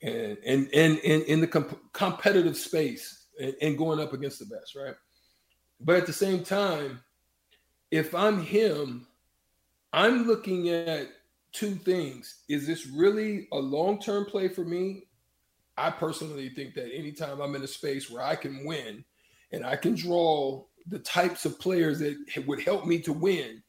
and 0.02 0.38
and 0.46 0.70
and, 0.74 1.00
and 1.00 1.24
in 1.24 1.42
the 1.42 1.48
comp- 1.48 1.94
competitive 1.94 2.58
space 2.58 3.28
and, 3.40 3.54
and 3.62 3.78
going 3.78 4.00
up 4.00 4.14
against 4.14 4.40
the 4.40 4.46
best, 4.46 4.76
right? 4.76 4.96
But 5.80 5.98
at 5.98 6.08
the 6.08 6.14
same 6.14 6.44
time, 6.44 7.02
if 7.92 8.16
I'm 8.16 8.42
him, 8.42 9.08
I'm 9.94 10.26
looking 10.26 10.70
at 10.70 11.08
two 11.52 11.76
things. 11.76 12.44
Is 12.50 12.66
this 12.66 12.88
really 12.88 13.48
a 13.52 13.58
long 13.58 14.00
term 14.00 14.26
play 14.26 14.48
for 14.48 14.66
me? 14.66 15.08
I 15.78 15.92
personally 15.92 16.50
think 16.50 16.74
that 16.76 16.94
anytime 16.94 17.42
I'm 17.42 17.56
in 17.56 17.64
a 17.64 17.68
space 17.68 18.10
where 18.10 18.24
I 18.24 18.36
can 18.36 18.66
win 18.66 19.04
and 19.52 19.66
I 19.66 19.76
can 19.76 19.94
draw 19.94 20.64
the 20.88 21.00
types 21.00 21.46
of 21.46 21.60
players 21.60 22.00
that 22.00 22.18
would 22.46 22.62
help 22.62 22.86
me 22.86 23.00
to 23.00 23.14
win, 23.14 23.62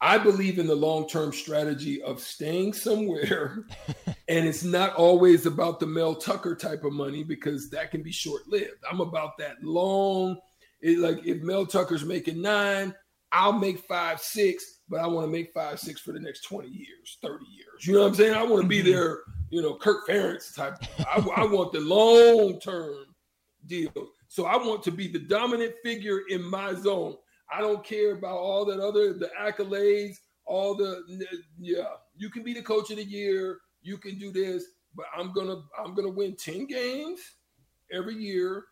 I 0.00 0.18
believe 0.18 0.58
in 0.58 0.66
the 0.66 0.74
long 0.74 1.08
term 1.08 1.32
strategy 1.32 2.02
of 2.02 2.20
staying 2.20 2.74
somewhere. 2.74 3.64
and 4.28 4.46
it's 4.46 4.64
not 4.64 4.94
always 4.94 5.46
about 5.46 5.80
the 5.80 5.86
Mel 5.86 6.14
Tucker 6.14 6.54
type 6.54 6.84
of 6.84 6.92
money 6.92 7.24
because 7.24 7.70
that 7.70 7.90
can 7.90 8.02
be 8.02 8.12
short 8.12 8.46
lived. 8.46 8.82
I'm 8.90 9.00
about 9.00 9.38
that 9.38 9.62
long. 9.62 10.38
It, 10.82 10.98
like 10.98 11.24
if 11.24 11.42
Mel 11.42 11.64
Tucker's 11.64 12.04
making 12.04 12.42
nine, 12.42 12.94
I'll 13.32 13.52
make 13.52 13.80
five, 13.80 14.20
six, 14.20 14.80
but 14.88 15.00
I 15.00 15.06
want 15.06 15.26
to 15.26 15.32
make 15.32 15.52
five, 15.52 15.80
six 15.80 16.00
for 16.00 16.12
the 16.12 16.20
next 16.20 16.42
20 16.42 16.68
years, 16.68 17.18
30 17.22 17.44
years. 17.46 17.86
You 17.86 17.94
know 17.94 18.02
what 18.02 18.08
I'm 18.08 18.14
saying? 18.14 18.34
I 18.34 18.42
want 18.42 18.62
to 18.62 18.68
be 18.68 18.78
mm-hmm. 18.80 18.90
there, 18.90 19.18
you 19.50 19.62
know, 19.62 19.74
Kirk 19.76 20.06
Ferentz 20.06 20.54
type. 20.54 20.76
I, 21.00 21.26
I 21.36 21.44
want 21.46 21.72
the 21.72 21.80
long 21.80 22.60
term 22.60 22.94
deal. 23.66 23.90
So 24.28 24.46
I 24.46 24.56
want 24.56 24.82
to 24.84 24.90
be 24.90 25.08
the 25.08 25.18
dominant 25.18 25.74
figure 25.82 26.20
in 26.28 26.42
my 26.42 26.74
zone. 26.74 27.16
I 27.52 27.60
don't 27.60 27.84
care 27.84 28.12
about 28.12 28.38
all 28.38 28.64
that 28.66 28.80
other 28.80 29.12
the 29.12 29.30
accolades, 29.40 30.16
all 30.44 30.74
the 30.74 31.02
yeah. 31.58 31.84
You 32.16 32.30
can 32.30 32.42
be 32.42 32.54
the 32.54 32.62
coach 32.62 32.90
of 32.90 32.96
the 32.96 33.04
year. 33.04 33.58
You 33.82 33.98
can 33.98 34.18
do 34.18 34.32
this, 34.32 34.64
but 34.94 35.06
I'm 35.16 35.32
gonna 35.32 35.62
I'm 35.78 35.94
gonna 35.94 36.10
win 36.10 36.36
ten 36.36 36.66
games 36.66 37.20
every 37.92 38.16
year. 38.16 38.64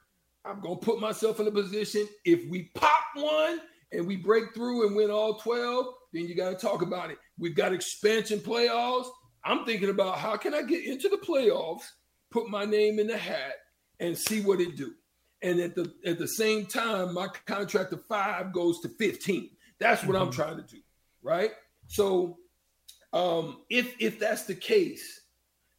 I'm 0.44 0.61
gonna 0.61 0.76
put 0.76 1.00
myself 1.00 1.40
in 1.40 1.46
a 1.46 1.52
position. 1.52 2.06
If 2.25 2.49
we 2.50 2.70
pop 2.75 3.04
one 3.14 3.61
and 3.92 4.06
we 4.06 4.16
break 4.16 4.54
through 4.54 4.87
and 4.87 4.96
win 4.96 5.11
all 5.11 5.34
12, 5.38 5.87
then 6.12 6.26
you 6.26 6.34
got 6.34 6.50
to 6.50 6.56
talk 6.56 6.82
about 6.82 7.11
it. 7.11 7.18
We've 7.38 7.54
got 7.54 7.73
expansion 7.73 8.40
playoffs. 8.40 9.08
I'm 9.44 9.64
thinking 9.64 9.90
about 9.90 10.18
how 10.18 10.37
can 10.37 10.54
I 10.54 10.62
get 10.62 10.84
into 10.84 11.08
the 11.08 11.16
playoffs, 11.16 11.84
put 12.30 12.49
my 12.49 12.64
name 12.64 12.99
in 12.99 13.06
the 13.06 13.16
hat, 13.16 13.54
and 14.00 14.16
see 14.16 14.40
what 14.40 14.61
it 14.61 14.76
do. 14.76 14.92
And 15.45 15.61
at 15.61 15.75
the 15.75 15.93
at 16.07 16.19
the 16.19 16.27
same 16.27 16.65
time, 16.65 17.13
my 17.13 17.29
contract 17.45 17.93
of 17.93 18.03
five 18.07 18.51
goes 18.53 18.81
to 18.81 18.89
15. 18.89 19.51
That's 19.79 20.03
what 20.03 20.17
mm-hmm. 20.17 20.25
I'm 20.25 20.33
trying 20.33 20.57
to 20.57 20.63
do, 20.63 20.79
right? 21.23 21.51
So 21.87 22.39
um, 23.13 23.59
if 23.69 23.95
if 24.01 24.19
that's 24.19 24.45
the 24.45 24.55
case, 24.55 25.21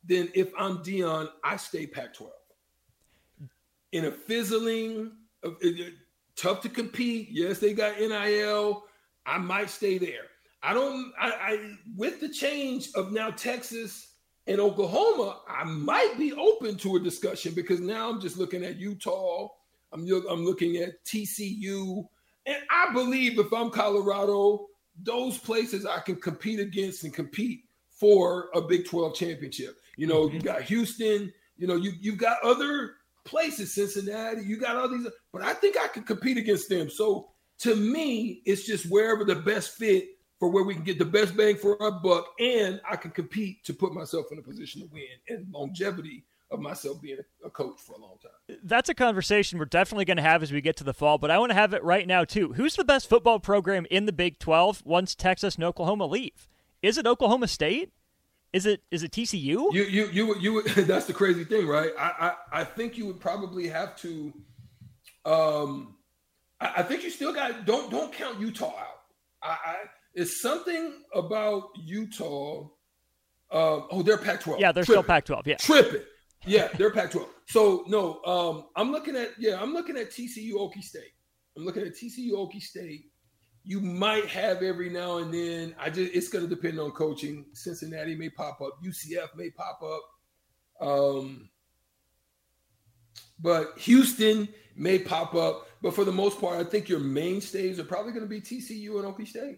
then 0.04 0.30
if 0.36 0.52
I'm 0.58 0.78
Deion, 0.78 1.30
I 1.44 1.58
stay 1.58 1.88
Pac-12. 1.88 2.30
In 3.92 4.06
a 4.06 4.12
fizzling, 4.12 5.14
uh, 5.44 5.50
tough 6.36 6.62
to 6.62 6.70
compete. 6.70 7.30
Yes, 7.32 7.58
they 7.58 7.74
got 7.74 8.00
NIL. 8.00 8.84
I 9.26 9.40
might 9.40 9.72
stay 9.72 9.98
there. 9.98 10.28
I 10.62 10.76
don't. 10.76 11.12
I, 11.20 11.32
I 11.32 11.76
with 11.98 12.22
the 12.22 12.30
change 12.30 12.90
of 12.94 13.12
now 13.12 13.32
Texas 13.32 14.15
and 14.48 14.60
Oklahoma, 14.60 15.40
I 15.48 15.64
might 15.64 16.16
be 16.18 16.34
open 16.34 16.75
to 16.78 16.98
a 16.98 17.00
discussion 17.00 17.54
because 17.54 17.80
now 17.80 18.10
I'm 18.10 18.22
just 18.22 18.38
looking 18.38 18.64
at 18.64 18.78
Utah. 18.78 19.48
I'm 19.92 20.08
I'm 20.30 20.46
looking 20.46 20.78
at 20.78 21.04
TCU, 21.06 22.06
and 22.46 22.58
I 22.70 22.94
believe 22.94 23.40
if 23.40 23.52
I'm 23.54 23.72
Colorado, 23.72 24.68
those 25.02 25.38
places 25.38 25.86
I 25.86 26.00
can 26.00 26.18
compete 26.18 26.60
against 26.60 27.04
and 27.04 27.14
compete 27.14 27.62
for 27.90 28.50
a 28.54 28.62
Big 28.62 28.86
12 28.86 29.16
championship. 29.16 29.78
You 29.98 30.08
know, 30.08 30.25
mm-hmm. 30.25 30.36
you 30.36 30.42
got 30.42 30.62
Houston. 30.64 31.34
You 31.58 31.68
know, 31.68 31.75
you 31.75 31.94
you've 32.00 32.18
got 32.18 32.38
other 32.44 32.96
places, 33.24 33.74
Cincinnati. 33.74 34.44
You 34.44 34.58
got 34.58 34.75
all 34.75 34.90
these, 34.90 35.08
but 35.32 35.42
I 35.42 35.54
think 35.54 35.78
I 35.78 35.88
could 35.88 36.06
compete 36.06 36.38
against 36.38 36.70
them. 36.70 36.90
So 36.90 37.30
to 37.60 37.75
me, 37.75 38.42
it's 38.46 38.66
just 38.66 38.90
wherever 38.92 39.24
the 39.24 39.36
best 39.36 39.72
fit 39.78 40.10
for 40.39 40.50
where 40.50 40.63
we 40.63 40.74
can 40.74 40.84
get 40.84 41.00
the 41.00 41.06
best 41.06 41.36
bang 41.36 41.56
for 41.56 41.82
our 41.82 41.92
buck, 41.92 42.27
and 42.39 42.82
I 42.89 42.96
can 42.96 43.12
compete 43.12 43.63
to 43.65 43.74
put 43.74 43.94
myself 43.94 44.27
in 44.32 44.39
a 44.39 44.42
position 44.42 44.82
to 44.82 44.88
win 44.92 45.04
and 45.30 45.48
longevity 45.51 46.25
of 46.51 46.60
myself 46.60 47.01
being 47.01 47.18
a 47.44 47.50
coach 47.50 47.80
for 47.80 47.94
a 47.94 48.00
long 48.00 48.18
time. 48.22 48.58
That's 48.63 48.89
a 48.89 48.94
conversation 48.94 49.58
we're 49.58 49.65
definitely 49.65 50.06
going 50.06 50.18
to 50.18 50.24
have 50.24 50.44
as 50.44 50.51
we 50.51 50.62
get 50.62 50.75
to 50.77 50.84
the 50.84 50.94
fall, 50.94 51.18
but 51.18 51.32
I 51.32 51.39
want 51.39 51.51
to 51.51 51.56
have 51.56 51.74
it 51.74 51.84
right 51.84 52.08
now 52.08 52.24
too. 52.24 52.54
Who's 52.54 52.75
the 52.75 52.84
best 52.84 53.10
football 53.10 53.39
program 53.39 53.88
in 53.89 54.06
the 54.06 54.13
Big 54.13 54.39
12 54.39 54.84
once 54.86 55.15
Texas 55.15 55.56
and 55.56 55.63
Oklahoma 55.63 56.06
leave? 56.06 56.48
Is 56.82 56.98
it 56.98 57.08
Oklahoma 57.08 57.48
State? 57.48 57.92
Is 58.54 58.65
it 58.65 58.84
is 58.89 59.04
it 59.04 59.12
TCU? 59.12 59.42
You 59.44 59.70
you 59.70 60.06
you 60.13 60.36
you. 60.39 60.62
That's 60.84 61.08
the 61.08 61.13
crazy 61.13 61.44
thing, 61.44 61.68
right? 61.68 61.92
I 62.00 62.34
I, 62.51 62.62
I 62.62 62.63
think 62.63 62.98
you 62.98 63.06
would 63.08 63.20
probably 63.20 63.68
have 63.68 63.98
to. 63.98 64.34
Um, 65.25 65.98
I, 66.62 66.75
I 66.77 66.84
think 66.84 67.04
you 67.04 67.10
still 67.10 67.34
got 67.34 67.65
don't 67.65 67.92
don't 67.92 68.13
count 68.13 68.39
Utah 68.39 68.68
out. 68.68 69.01
I, 69.44 69.58
I 69.65 69.75
it's 70.16 70.42
something 70.42 71.04
about 71.14 71.70
Utah. 71.84 72.70
Uh, 73.52 73.82
oh, 73.92 74.02
they're 74.02 74.18
Pac-12. 74.18 74.60
Yeah, 74.60 74.72
they're 74.72 74.84
Tripping. 74.84 75.04
still 75.04 75.04
Pac-12. 75.04 75.42
Yeah, 75.46 75.56
tripping. 75.58 76.02
Yeah, 76.46 76.68
they're 76.78 76.92
Pac-12. 76.92 77.28
So 77.48 77.84
no, 77.88 78.24
um, 78.24 78.66
I'm 78.76 78.92
looking 78.92 79.16
at 79.16 79.32
yeah, 79.38 79.62
I'm 79.62 79.74
looking 79.74 79.98
at 79.98 80.10
TCU 80.12 80.54
Okie 80.54 80.82
State. 80.82 81.14
I'm 81.58 81.64
looking 81.64 81.84
at 81.84 81.94
TCU 81.94 82.32
Okie 82.32 82.62
State 82.62 83.06
you 83.66 83.82
might 83.82 84.28
have 84.28 84.62
every 84.62 84.90
now 84.90 85.18
and 85.18 85.34
then. 85.34 85.76
I 85.80 85.90
just 85.90 86.14
it's 86.14 86.30
going 86.30 86.48
to 86.48 86.56
depend 86.56 86.80
on 86.80 86.92
coaching. 86.92 87.46
Cincinnati 87.54 88.16
may 88.16 88.30
pop 88.30 88.62
up. 88.62 88.78
UCF 88.86 89.36
may 89.36 89.50
pop 89.50 89.80
up. 89.82 90.88
Um, 90.88 91.50
but 93.40 93.74
Houston 93.80 94.48
may 94.76 95.00
pop 95.00 95.34
up. 95.34 95.68
But 95.82 95.96
for 95.96 96.06
the 96.06 96.12
most 96.12 96.40
part, 96.40 96.60
I 96.60 96.64
think 96.64 96.88
your 96.88 97.00
mainstays 97.00 97.80
are 97.80 97.84
probably 97.84 98.12
going 98.12 98.24
to 98.24 98.30
be 98.30 98.40
TCU 98.40 99.04
and 99.04 99.06
Okie 99.06 99.28
State. 99.28 99.58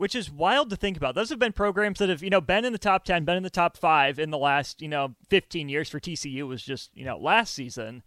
Which 0.00 0.14
is 0.14 0.30
wild 0.30 0.70
to 0.70 0.76
think 0.76 0.96
about. 0.96 1.14
Those 1.14 1.28
have 1.28 1.38
been 1.38 1.52
programs 1.52 1.98
that 1.98 2.08
have, 2.08 2.22
you 2.22 2.30
know, 2.30 2.40
been 2.40 2.64
in 2.64 2.72
the 2.72 2.78
top 2.78 3.04
10, 3.04 3.26
been 3.26 3.36
in 3.36 3.42
the 3.42 3.50
top 3.50 3.76
five 3.76 4.18
in 4.18 4.30
the 4.30 4.38
last, 4.38 4.80
you 4.80 4.88
know, 4.88 5.14
15 5.28 5.68
years 5.68 5.90
for 5.90 6.00
TCU 6.00 6.48
was 6.48 6.62
just, 6.62 6.90
you 6.94 7.04
know, 7.04 7.18
last 7.18 7.52
season. 7.52 8.02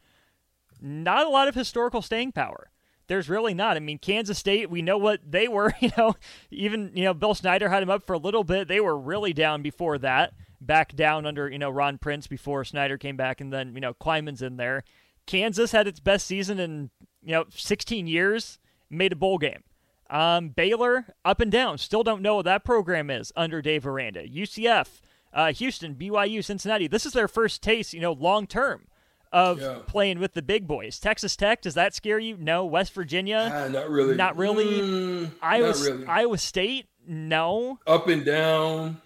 Not 0.81 1.27
a 1.27 1.29
lot 1.29 1.47
of 1.47 1.53
historical 1.53 2.01
staying 2.01 2.31
power 2.31 2.71
there's 3.07 3.29
really 3.29 3.53
not. 3.53 3.77
I 3.77 3.79
mean, 3.79 3.97
Kansas 3.99 4.37
State, 4.37 4.69
we 4.69 4.81
know 4.81 4.97
what 4.97 5.19
they 5.29 5.47
were. 5.47 5.73
You 5.83 5.91
know, 5.97 6.15
even 6.49 6.91
you 6.95 7.03
know 7.03 7.13
Bill 7.13 7.35
Snyder 7.35 7.67
had 7.67 7.83
him 7.83 7.89
up 7.89 8.03
for 8.07 8.13
a 8.13 8.17
little 8.17 8.45
bit. 8.45 8.69
They 8.69 8.79
were 8.79 8.97
really 8.97 9.33
down 9.33 9.61
before 9.61 9.97
that, 9.97 10.33
back 10.61 10.95
down 10.95 11.25
under 11.25 11.49
you 11.49 11.59
know 11.59 11.69
Ron 11.69 11.97
Prince 11.97 12.25
before 12.25 12.63
Snyder 12.63 12.97
came 12.97 13.17
back, 13.17 13.41
and 13.41 13.51
then 13.51 13.75
you 13.75 13.81
know 13.81 13.93
Klieman's 13.93 14.41
in 14.41 14.55
there. 14.55 14.83
Kansas 15.25 15.73
had 15.73 15.87
its 15.87 15.99
best 15.99 16.25
season 16.25 16.57
in 16.57 16.89
you 17.21 17.33
know 17.33 17.45
16 17.49 18.07
years, 18.07 18.59
made 18.89 19.11
a 19.11 19.15
bowl 19.17 19.37
game. 19.37 19.63
Um, 20.13 20.49
Baylor 20.49 21.07
up 21.25 21.41
and 21.41 21.51
down, 21.51 21.79
still 21.79 22.03
don't 22.03 22.21
know 22.21 22.35
what 22.35 22.45
that 22.45 22.63
program 22.63 23.09
is 23.09 23.33
under 23.35 23.63
Dave 23.63 23.87
Aranda. 23.87 24.27
UCF, 24.27 25.01
uh, 25.33 25.51
Houston, 25.53 25.95
BYU, 25.95 26.43
Cincinnati. 26.43 26.87
This 26.87 27.07
is 27.07 27.13
their 27.13 27.27
first 27.27 27.63
taste, 27.63 27.95
you 27.95 27.99
know, 27.99 28.13
long 28.13 28.45
term 28.45 28.85
of 29.31 29.59
yeah. 29.59 29.79
playing 29.87 30.19
with 30.19 30.35
the 30.35 30.43
big 30.43 30.67
boys. 30.67 30.99
Texas 30.99 31.35
Tech, 31.35 31.63
does 31.63 31.73
that 31.73 31.95
scare 31.95 32.19
you? 32.19 32.37
No. 32.37 32.63
West 32.63 32.93
Virginia? 32.93 33.51
Ah, 33.51 33.67
not 33.67 33.89
really. 33.89 34.15
Not 34.15 34.37
really. 34.37 34.81
Mm, 34.81 35.31
Iowa, 35.41 35.67
not 35.69 35.79
really. 35.79 36.05
Iowa 36.05 36.37
State? 36.37 36.85
No. 37.07 37.79
Up 37.87 38.07
and 38.07 38.23
down. 38.23 39.01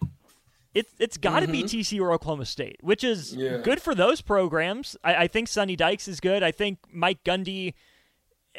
It, 0.73 0.87
it's 0.99 1.15
got 1.15 1.39
to 1.39 1.47
mm-hmm. 1.47 1.53
be 1.53 1.63
TCU 1.63 2.01
or 2.01 2.11
Oklahoma 2.11 2.45
State, 2.45 2.79
which 2.81 3.05
is 3.05 3.33
yeah. 3.33 3.59
good 3.59 3.81
for 3.81 3.95
those 3.95 4.19
programs. 4.19 4.97
I, 5.05 5.15
I 5.15 5.27
think 5.27 5.47
Sonny 5.47 5.77
Dykes 5.77 6.09
is 6.09 6.19
good. 6.19 6.43
I 6.43 6.51
think 6.51 6.79
Mike 6.91 7.23
Gundy 7.23 7.75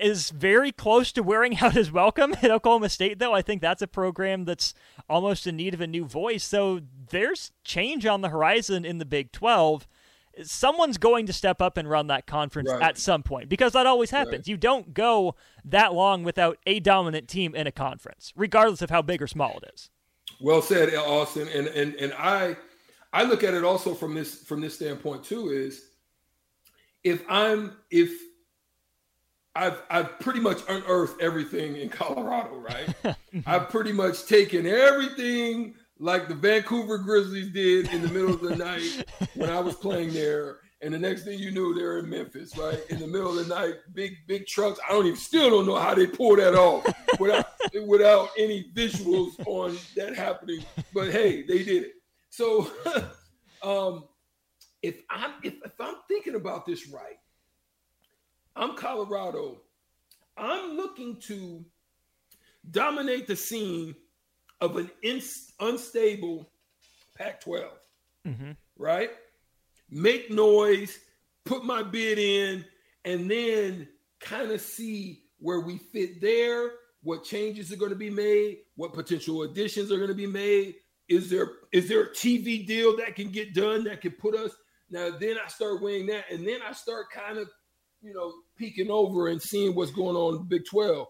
is 0.00 0.31
very 0.31 0.73
close 0.73 1.12
to 1.12 1.23
wearing 1.23 1.59
out 1.59 1.75
his 1.75 1.90
welcome 1.93 2.35
at 2.43 2.50
Oklahoma 2.50 2.88
State, 2.88 3.19
though. 3.19 3.35
I 3.35 3.43
think 3.43 3.62
that's 3.62 3.83
a 3.83 3.87
program 3.87 4.45
that's 4.45 4.75
almost 5.09 5.47
in 5.47 5.57
need 5.57 5.75
of 5.75 5.81
a 5.81 5.87
new 5.87 6.05
voice. 6.05 6.45
So 6.45 6.81
there's 7.11 7.52
change 7.64 8.07
on 8.07 8.21
the 8.21 8.28
horizon 8.28 8.85
in 8.85 8.99
the 8.99 9.05
Big 9.05 9.33
12 9.33 9.87
someone's 10.43 10.99
going 10.99 11.26
to 11.26 11.33
step 11.33 11.61
up 11.61 11.76
and 11.76 11.88
run 11.88 12.07
that 12.09 12.26
conference 12.26 12.71
right. 12.71 12.83
at 12.83 12.99
some 12.99 13.23
point 13.23 13.49
because 13.49 13.73
that 13.73 13.87
always 13.87 14.11
happens. 14.11 14.40
Right. 14.40 14.49
You 14.49 14.57
don't 14.57 14.95
go 14.95 15.35
that 15.64 15.95
long 15.95 16.23
without 16.23 16.59
a 16.67 16.81
dominant 16.81 17.28
team 17.28 17.55
in 17.55 17.67
a 17.67 17.73
conference, 17.73 18.33
regardless 18.37 18.83
of 18.83 18.90
how 18.90 19.02
big 19.02 19.21
or 19.23 19.26
small 19.26 19.59
it 19.62 19.71
is. 19.75 19.90
Well 20.40 20.62
said, 20.62 20.95
Austin. 20.95 21.49
And 21.49 21.67
and 21.69 21.95
and 21.95 22.12
I 22.14 22.57
I 23.12 23.25
look 23.25 23.43
at 23.43 23.55
it 23.55 23.64
also 23.64 23.95
from 23.95 24.14
this 24.14 24.43
from 24.43 24.61
this 24.61 24.75
standpoint 24.75 25.25
too 25.25 25.49
is 25.49 25.87
if 27.02 27.25
I'm 27.28 27.76
if 27.90 28.11
I've 29.55 29.83
I've 29.90 30.19
pretty 30.21 30.40
much 30.40 30.62
unearthed 30.69 31.21
everything 31.21 31.76
in 31.76 31.88
Colorado, 31.88 32.57
right? 32.57 33.17
I've 33.47 33.69
pretty 33.69 33.93
much 33.93 34.26
taken 34.26 34.67
everything 34.67 35.75
like 35.99 36.28
the 36.28 36.35
Vancouver 36.35 36.99
Grizzlies 36.99 37.50
did 37.50 37.93
in 37.93 38.02
the 38.02 38.09
middle 38.09 38.33
of 38.33 38.40
the 38.40 38.57
night 38.57 39.05
when 39.35 39.50
I 39.50 39.61
was 39.61 39.75
playing 39.75 40.12
there. 40.12 40.59
And 40.81 40.95
the 40.95 40.99
next 40.99 41.25
thing 41.25 41.40
you 41.40 41.50
knew, 41.50 41.75
they're 41.75 41.99
in 41.99 42.09
Memphis, 42.09 42.57
right? 42.57 42.78
In 42.88 43.00
the 43.00 43.07
middle 43.09 43.37
of 43.37 43.49
the 43.49 43.52
night, 43.52 43.75
big, 43.95 44.14
big 44.28 44.47
trucks. 44.47 44.78
I 44.88 44.93
don't 44.93 45.07
even 45.07 45.19
still 45.19 45.50
don't 45.50 45.67
know 45.67 45.75
how 45.75 45.93
they 45.93 46.07
pull 46.07 46.37
that 46.37 46.55
off 46.55 46.87
without 47.19 47.47
without 47.85 48.28
any 48.38 48.71
visuals 48.75 49.33
on 49.47 49.76
that 49.97 50.14
happening. 50.14 50.64
But 50.95 51.11
hey, 51.11 51.43
they 51.43 51.64
did 51.64 51.85
it. 51.85 51.93
So 52.31 52.71
um 53.62 54.05
if 54.83 55.02
I'm 55.11 55.33
if, 55.43 55.55
if 55.64 55.81
I'm 55.81 55.97
thinking 56.07 56.37
about 56.37 56.64
this 56.64 56.88
right, 56.88 57.19
I'm 58.59 58.75
Colorado. 58.75 59.62
I'm 60.37 60.77
looking 60.77 61.17
to 61.23 61.65
dominate 62.71 63.27
the 63.27 63.37
scene 63.37 63.95
of 64.61 64.77
an 64.77 64.91
in, 65.03 65.23
unstable 65.61 66.50
Pac 67.17 67.41
12, 67.41 67.71
mm-hmm. 68.27 68.50
right? 68.77 69.11
Make 69.91 70.31
noise, 70.31 70.99
put 71.45 71.65
my 71.65 71.83
bid 71.83 72.19
in, 72.19 72.65
and 73.05 73.31
then 73.31 73.88
kind 74.21 74.50
of 74.50 74.61
see 74.61 75.23
where 75.38 75.61
we 75.61 75.79
fit 75.79 76.21
there, 76.21 76.73
what 77.03 77.25
changes 77.25 77.73
are 77.73 77.77
going 77.77 77.91
to 77.91 77.97
be 77.97 78.11
made, 78.11 78.59
what 78.75 78.93
potential 78.93 79.43
additions 79.43 79.93
are 79.93 79.97
going 79.97 80.09
to 80.09 80.15
be 80.15 80.27
made. 80.27 80.75
Is 81.09 81.31
there 81.31 81.49
is 81.73 81.88
there 81.88 82.03
a 82.03 82.11
TV 82.11 82.67
deal 82.67 82.97
that 82.99 83.15
can 83.15 83.31
get 83.31 83.55
done 83.55 83.85
that 83.85 84.00
can 84.00 84.11
put 84.12 84.35
us 84.35 84.53
now? 84.91 85.11
Then 85.19 85.37
I 85.43 85.49
start 85.49 85.81
weighing 85.81 86.07
that, 86.09 86.25
and 86.31 86.47
then 86.47 86.61
I 86.69 86.73
start 86.73 87.07
kind 87.11 87.38
of, 87.38 87.49
you 88.02 88.14
know, 88.14 88.33
peeking 88.57 88.90
over 88.90 89.28
and 89.28 89.40
seeing 89.40 89.75
what's 89.75 89.90
going 89.90 90.17
on 90.17 90.37
in 90.37 90.43
Big 90.45 90.64
12. 90.67 91.07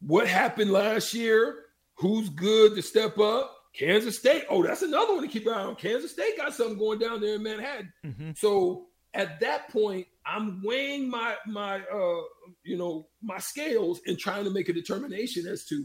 What 0.00 0.26
happened 0.26 0.70
last 0.70 1.14
year? 1.14 1.64
Who's 1.94 2.28
good 2.30 2.74
to 2.76 2.82
step 2.82 3.18
up? 3.18 3.56
Kansas 3.72 4.18
State. 4.18 4.44
Oh, 4.48 4.62
that's 4.62 4.82
another 4.82 5.14
one 5.14 5.22
to 5.22 5.28
keep 5.28 5.46
an 5.46 5.52
eye 5.52 5.62
on. 5.62 5.76
Kansas 5.76 6.12
State 6.12 6.36
got 6.36 6.54
something 6.54 6.78
going 6.78 6.98
down 6.98 7.20
there 7.20 7.36
in 7.36 7.42
Manhattan. 7.42 7.92
Mm-hmm. 8.04 8.30
So 8.36 8.86
at 9.14 9.40
that 9.40 9.68
point, 9.68 10.06
I'm 10.26 10.62
weighing 10.64 11.08
my 11.08 11.34
my 11.46 11.76
uh 11.76 12.20
you 12.64 12.76
know 12.76 13.08
my 13.22 13.38
scales 13.38 14.00
and 14.06 14.18
trying 14.18 14.44
to 14.44 14.50
make 14.50 14.68
a 14.68 14.72
determination 14.72 15.46
as 15.46 15.64
to 15.66 15.84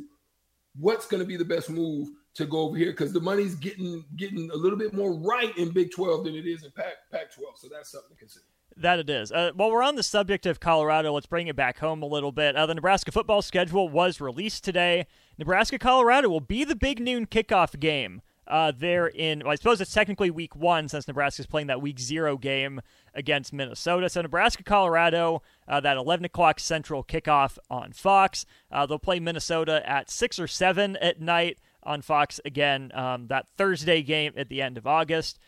what's 0.78 1.08
going 1.08 1.22
to 1.22 1.28
be 1.28 1.38
the 1.38 1.46
best 1.46 1.70
move 1.70 2.10
to 2.36 2.46
go 2.46 2.60
over 2.62 2.78
here 2.78 2.92
because 2.92 3.14
the 3.14 3.20
money's 3.20 3.56
getting 3.56 4.04
getting 4.16 4.50
a 4.52 4.56
little 4.56 4.78
bit 4.78 4.94
more 4.94 5.14
right 5.14 5.58
in 5.58 5.72
Big 5.72 5.92
12 5.92 6.26
than 6.26 6.36
it 6.36 6.46
is 6.46 6.64
in 6.64 6.72
Pac 6.72 6.94
Pac 7.12 7.34
12. 7.34 7.58
So 7.58 7.68
that's 7.72 7.92
something 7.92 8.12
to 8.12 8.20
consider. 8.20 8.46
That 8.78 9.00
it 9.00 9.10
is. 9.10 9.32
Uh, 9.32 9.52
while 9.56 9.72
we're 9.72 9.84
on 9.84 9.96
the 9.96 10.04
subject 10.04 10.46
of 10.46 10.60
Colorado, 10.60 11.14
let's 11.14 11.28
bring 11.28 11.48
it 11.48 11.56
back 11.56 11.80
home 11.80 12.04
a 12.04 12.08
little 12.08 12.34
bit. 12.34 12.58
Uh, 12.58 12.66
the 12.66 12.76
Nebraska 12.76 13.12
football 13.12 13.42
schedule 13.42 13.88
was 13.88 14.20
released 14.20 14.66
today. 14.66 15.08
Nebraska 15.38 15.80
Colorado 15.80 16.28
will 16.28 16.42
be 16.42 16.66
the 16.66 16.76
big 16.76 17.00
noon 17.00 17.26
kickoff 17.26 17.80
game 17.80 18.22
uh, 18.48 18.72
there 18.78 19.08
in, 19.08 19.40
well, 19.40 19.52
I 19.52 19.56
suppose 19.56 19.82
it's 19.82 19.94
technically 19.94 20.30
week 20.30 20.56
one 20.56 20.88
since 20.90 21.08
Nebraska's 21.08 21.48
playing 21.48 21.68
that 21.68 21.82
week 21.82 22.00
zero 22.00 22.38
game 22.38 22.82
against 23.14 23.54
Minnesota. 23.54 24.10
So 24.10 24.22
Nebraska 24.22 24.64
Colorado, 24.64 25.42
uh, 25.68 25.80
that 25.80 25.98
11 25.98 26.26
o'clock 26.26 26.60
central 26.60 27.04
kickoff 27.04 27.58
on 27.70 27.94
Fox. 27.94 28.46
Uh, 28.72 28.86
they'll 28.86 29.00
play 29.00 29.20
Minnesota 29.20 29.88
at 29.90 30.10
6 30.10 30.40
or 30.40 30.48
7 30.48 30.98
at 30.98 31.22
night 31.22 31.60
on 31.82 32.02
Fox 32.02 32.40
again, 32.44 32.92
um, 32.94 33.28
that 33.28 33.48
Thursday 33.58 34.02
game 34.02 34.34
at 34.36 34.50
the 34.50 34.62
end 34.62 34.78
of 34.78 34.86
August. 34.86 35.40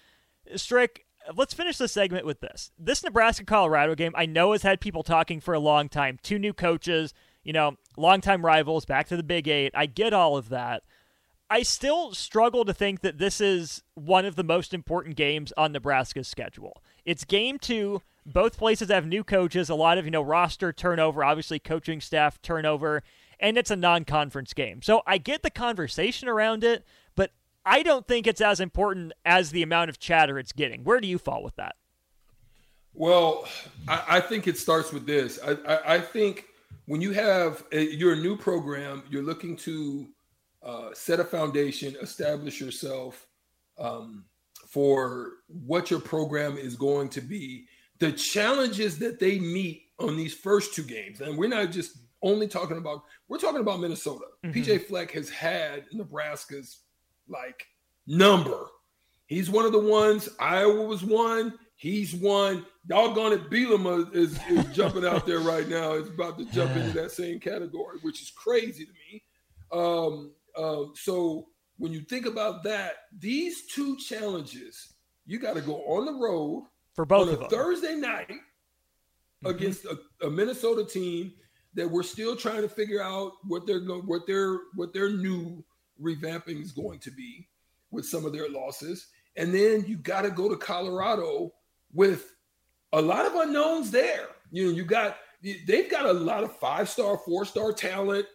Strick, 0.56 1.07
let's 1.36 1.54
finish 1.54 1.78
the 1.78 1.88
segment 1.88 2.26
with 2.26 2.40
this. 2.40 2.72
This 2.78 3.04
Nebraska 3.04 3.46
Colorado 3.46 3.96
game, 3.96 4.14
I 4.16 4.26
know 4.26 4.52
has 4.52 4.64
had 4.64 4.80
people 4.80 5.04
talking 5.04 5.40
for 5.40 5.54
a 5.54 5.60
long 5.60 5.90
time. 5.90 6.20
Two 6.22 6.40
new 6.40 6.54
coaches, 6.54 7.14
you 7.44 7.54
know, 7.54 7.76
longtime 7.98 8.46
rivals, 8.46 8.86
back 8.86 9.08
to 9.08 9.18
the 9.18 9.24
Big 9.24 9.48
Eight. 9.48 9.72
I 9.76 9.86
get 9.86 10.14
all 10.14 10.38
of 10.38 10.50
that. 10.50 10.84
I 11.50 11.64
still 11.64 12.14
struggle 12.14 12.66
to 12.66 12.74
think 12.74 13.02
that 13.02 13.20
this 13.20 13.40
is 13.40 13.82
one 13.94 14.26
of 14.26 14.36
the 14.36 14.44
most 14.44 14.74
important 14.74 15.16
games 15.16 15.54
on 15.56 15.72
Nebraska's 15.72 16.28
schedule. 16.28 16.82
It's 17.06 17.24
game 17.24 17.58
two. 17.58 18.02
Both 18.26 18.58
places 18.58 18.90
have 18.90 19.06
new 19.06 19.24
coaches, 19.24 19.70
a 19.70 19.76
lot 19.76 19.98
of, 19.98 20.04
you 20.04 20.12
know, 20.12 20.22
roster 20.22 20.74
turnover, 20.74 21.24
obviously 21.24 21.60
coaching 21.60 22.02
staff 22.02 22.42
turnover, 22.42 23.02
and 23.40 23.58
it's 23.58 23.72
a 23.72 23.78
non 23.78 24.04
conference 24.04 24.54
game. 24.54 24.82
So 24.82 25.02
I 25.08 25.18
get 25.18 25.44
the 25.44 25.50
conversation 25.50 26.28
around 26.28 26.66
it, 26.66 26.84
I 27.68 27.84
don't 27.84 28.08
think 28.08 28.28
it's 28.28 28.40
as 28.40 28.62
important 28.62 29.12
as 29.26 29.52
the 29.52 29.62
amount 29.62 29.90
of 29.90 30.00
chatter 30.00 30.40
it's 30.40 30.54
getting. 30.54 30.86
Where 30.86 31.02
do 31.02 31.08
you 31.08 31.18
fall 31.18 31.44
with 31.44 31.58
that? 31.58 31.76
Well, 32.94 33.46
I, 33.88 34.04
I 34.08 34.20
think 34.22 34.48
it 34.48 34.58
starts 34.58 34.94
with 34.94 35.06
this. 35.06 35.38
I, 35.46 35.52
I, 35.68 35.96
I 35.96 36.00
think 36.00 36.46
when 36.86 37.02
you 37.02 37.12
have 37.12 37.64
a, 37.74 37.84
you're 37.84 38.14
a 38.14 38.18
new 38.18 38.38
program, 38.38 39.04
you're 39.10 39.24
looking 39.24 39.58
to 39.58 40.08
uh, 40.64 40.90
set 40.94 41.20
a 41.20 41.26
foundation, 41.26 41.96
establish 42.02 42.62
yourself 42.62 43.28
um, 43.78 44.24
for 44.68 45.34
what 45.48 45.92
your 45.92 46.00
program 46.00 46.58
is 46.58 46.76
going 46.76 47.10
to 47.10 47.22
be. 47.22 47.68
The 48.00 48.14
challenges 48.14 48.98
that 49.00 49.20
they 49.20 49.40
meet 49.40 49.84
on 50.00 50.16
these 50.16 50.34
first 50.34 50.74
two 50.74 50.84
games, 50.84 51.20
and 51.20 51.38
we're 51.38 51.50
not 51.50 51.72
just 51.72 51.98
only 52.22 52.48
talking 52.48 52.78
about 52.78 53.04
we're 53.28 53.40
talking 53.40 53.62
about 53.62 53.80
Minnesota. 53.80 54.26
Mm-hmm. 54.46 54.60
PJ 54.60 54.86
Fleck 54.86 55.12
has 55.12 55.30
had 55.30 55.86
Nebraska's 55.92 56.80
like 57.28 57.66
number. 58.06 58.68
He's 59.28 59.50
one 59.50 59.66
of 59.66 59.72
the 59.72 59.80
ones. 59.80 60.30
Iowa 60.40 60.84
was 60.84 61.04
one. 61.04 61.54
He's 61.76 62.16
one. 62.16 62.66
Doggone 62.88 63.34
it, 63.34 63.50
Bielema 63.50 64.14
is, 64.16 64.40
is 64.50 64.66
jumping 64.74 65.06
out 65.06 65.26
there 65.26 65.40
right 65.40 65.68
now. 65.68 65.94
It's 65.94 66.10
about 66.10 66.38
to 66.40 66.46
jump 66.46 66.76
into 66.76 66.92
that 66.92 67.12
same 67.12 67.40
category, 67.40 68.00
which 68.02 68.22
is 68.22 68.32
crazy 68.32 68.86
to 68.86 68.92
me. 68.92 69.24
Um, 69.72 70.32
uh, 70.56 70.86
so 70.96 71.48
when 71.78 71.92
you 71.92 72.02
think 72.02 72.26
about 72.26 72.64
that, 72.64 72.94
these 73.20 73.68
two 73.68 73.98
challenges, 73.98 74.94
you 75.26 75.40
got 75.40 75.56
to 75.56 75.62
go 75.62 75.76
on 75.86 76.06
the 76.06 76.14
road 76.14 76.66
for 76.94 77.06
both 77.06 77.28
on 77.28 77.34
of 77.34 77.40
them. 77.42 77.50
Thursday 77.50 77.96
night 77.96 78.30
mm-hmm. 78.30 79.48
against 79.48 79.86
a, 79.86 80.00
a, 80.26 80.30
Minnesota 80.30 80.84
team 80.84 81.34
that 81.76 81.90
we're 81.90 82.04
still 82.04 82.36
trying 82.36 82.62
to 82.62 82.70
figure 82.70 83.04
out 83.04 83.34
what 83.44 83.68
they're 83.68 83.82
what 83.82 84.26
their 84.26 84.58
what 84.76 84.94
their 84.94 85.10
new 85.10 85.64
revamping 86.02 86.62
is 86.62 86.72
going 86.72 87.00
to 87.00 87.12
be 87.12 87.48
with 87.92 88.06
some 88.06 88.26
of 88.26 88.34
their 88.34 88.50
losses. 88.50 89.08
And 89.36 89.54
then 89.54 89.86
you 89.88 89.98
got 89.98 90.22
to 90.22 90.32
go 90.32 90.50
to 90.50 90.56
Colorado 90.56 91.54
with 91.94 92.36
a 92.94 93.02
lot 93.02 93.26
of 93.26 93.36
unknowns 93.36 93.92
there. 93.92 94.28
You 94.52 94.66
know, 94.66 94.72
you 94.72 94.84
got 94.86 95.18
they've 95.42 95.90
got 95.90 96.06
a 96.06 96.14
lot 96.14 96.44
of 96.44 96.58
five 96.58 96.90
star, 96.90 97.18
four 97.18 97.46
star 97.46 97.72
talent. 97.72 98.26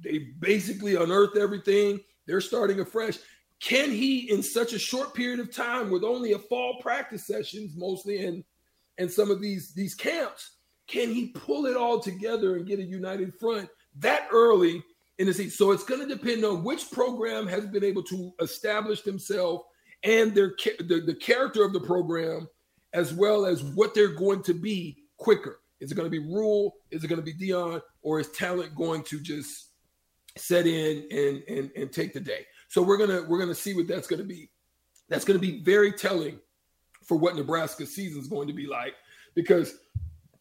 They 0.00 0.18
basically 0.38 0.96
unearthed 0.96 1.36
everything. 1.36 2.00
They're 2.26 2.40
starting 2.40 2.80
afresh. 2.80 3.18
Can 3.60 3.90
he, 3.90 4.30
in 4.30 4.42
such 4.42 4.72
a 4.72 4.78
short 4.78 5.14
period 5.14 5.38
of 5.38 5.54
time, 5.54 5.90
with 5.90 6.02
only 6.02 6.32
a 6.32 6.38
fall 6.38 6.80
practice 6.80 7.26
sessions 7.26 7.74
mostly, 7.76 8.24
and 8.24 8.44
and 8.98 9.10
some 9.10 9.30
of 9.30 9.40
these 9.40 9.72
these 9.72 9.94
camps, 9.94 10.52
can 10.86 11.12
he 11.12 11.28
pull 11.28 11.66
it 11.66 11.76
all 11.76 12.00
together 12.00 12.56
and 12.56 12.66
get 12.66 12.78
a 12.78 12.84
united 12.84 13.34
front 13.34 13.68
that 13.96 14.28
early 14.32 14.82
in 15.18 15.26
the 15.26 15.34
season. 15.34 15.50
So 15.50 15.72
it's 15.72 15.84
going 15.84 16.00
to 16.00 16.06
depend 16.06 16.44
on 16.44 16.64
which 16.64 16.90
program 16.90 17.46
has 17.46 17.66
been 17.66 17.84
able 17.84 18.02
to 18.04 18.32
establish 18.40 19.02
themselves 19.02 19.64
and 20.02 20.34
their 20.34 20.54
the, 20.78 21.02
the 21.06 21.14
character 21.14 21.64
of 21.64 21.72
the 21.72 21.80
program, 21.80 22.48
as 22.92 23.12
well 23.12 23.46
as 23.46 23.62
what 23.62 23.94
they're 23.94 24.14
going 24.14 24.42
to 24.44 24.54
be 24.54 24.98
quicker. 25.16 25.60
Is 25.80 25.90
it 25.90 25.94
going 25.94 26.06
to 26.06 26.10
be 26.10 26.18
Rhule? 26.18 26.74
Is 26.90 27.04
it 27.04 27.08
going 27.08 27.22
to 27.22 27.24
be 27.24 27.34
Deion? 27.34 27.80
Or 28.02 28.20
is 28.20 28.30
talent 28.30 28.74
going 28.74 29.02
to 29.04 29.20
just 29.20 29.68
set 30.36 30.66
in 30.66 31.06
and 31.10 31.42
and 31.48 31.70
and 31.76 31.92
take 31.92 32.12
the 32.12 32.20
day? 32.20 32.46
So 32.68 32.82
we're 32.82 32.96
gonna 32.96 33.22
we're 33.28 33.38
gonna 33.38 33.54
see 33.54 33.74
what 33.74 33.86
that's 33.86 34.06
going 34.06 34.20
to 34.20 34.26
be. 34.26 34.50
That's 35.08 35.24
going 35.24 35.38
to 35.38 35.46
be 35.46 35.62
very 35.62 35.92
telling 35.92 36.38
for 37.04 37.16
what 37.16 37.36
Nebraska's 37.36 37.94
season 37.94 38.20
is 38.20 38.28
going 38.28 38.48
to 38.48 38.54
be 38.54 38.66
like 38.66 38.94
because 39.34 39.76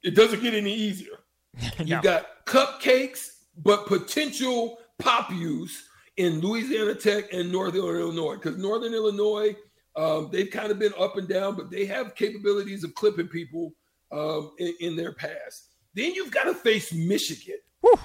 it 0.04 0.16
doesn't 0.16 0.42
get 0.42 0.54
any 0.54 0.74
easier. 0.74 1.20
no. 1.80 1.86
You 1.86 2.02
got 2.02 2.46
cupcakes 2.46 3.41
but 3.58 3.88
potential 3.88 4.80
pop 5.00 5.32
use 5.32 5.88
in 6.18 6.40
Louisiana 6.40 6.96
Tech 6.96 7.34
and 7.34 7.52
Northern 7.52 7.82
Illinois 7.82 8.36
because 8.36 8.58
Northern 8.58 8.94
Illinois, 8.94 9.56
um, 9.96 10.30
they've 10.32 10.52
kind 10.52 10.72
of 10.72 10.80
been 10.80 10.94
up 11.00 11.18
and 11.18 11.28
down, 11.28 11.56
but 11.56 11.70
they 11.70 11.86
have 11.86 12.16
capabilities 12.16 12.84
of 12.84 12.94
clipping 12.96 13.28
people 13.28 13.74
um, 14.12 14.52
in, 14.60 14.74
in, 14.80 14.96
their 14.96 15.14
past. 15.14 15.70
Then 15.94 16.14
you've 16.14 16.32
got 16.32 16.44
to 16.44 16.54
face 16.54 16.94
Michigan, 16.94 17.58
Whew. 17.82 18.00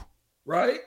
right? 0.44 0.80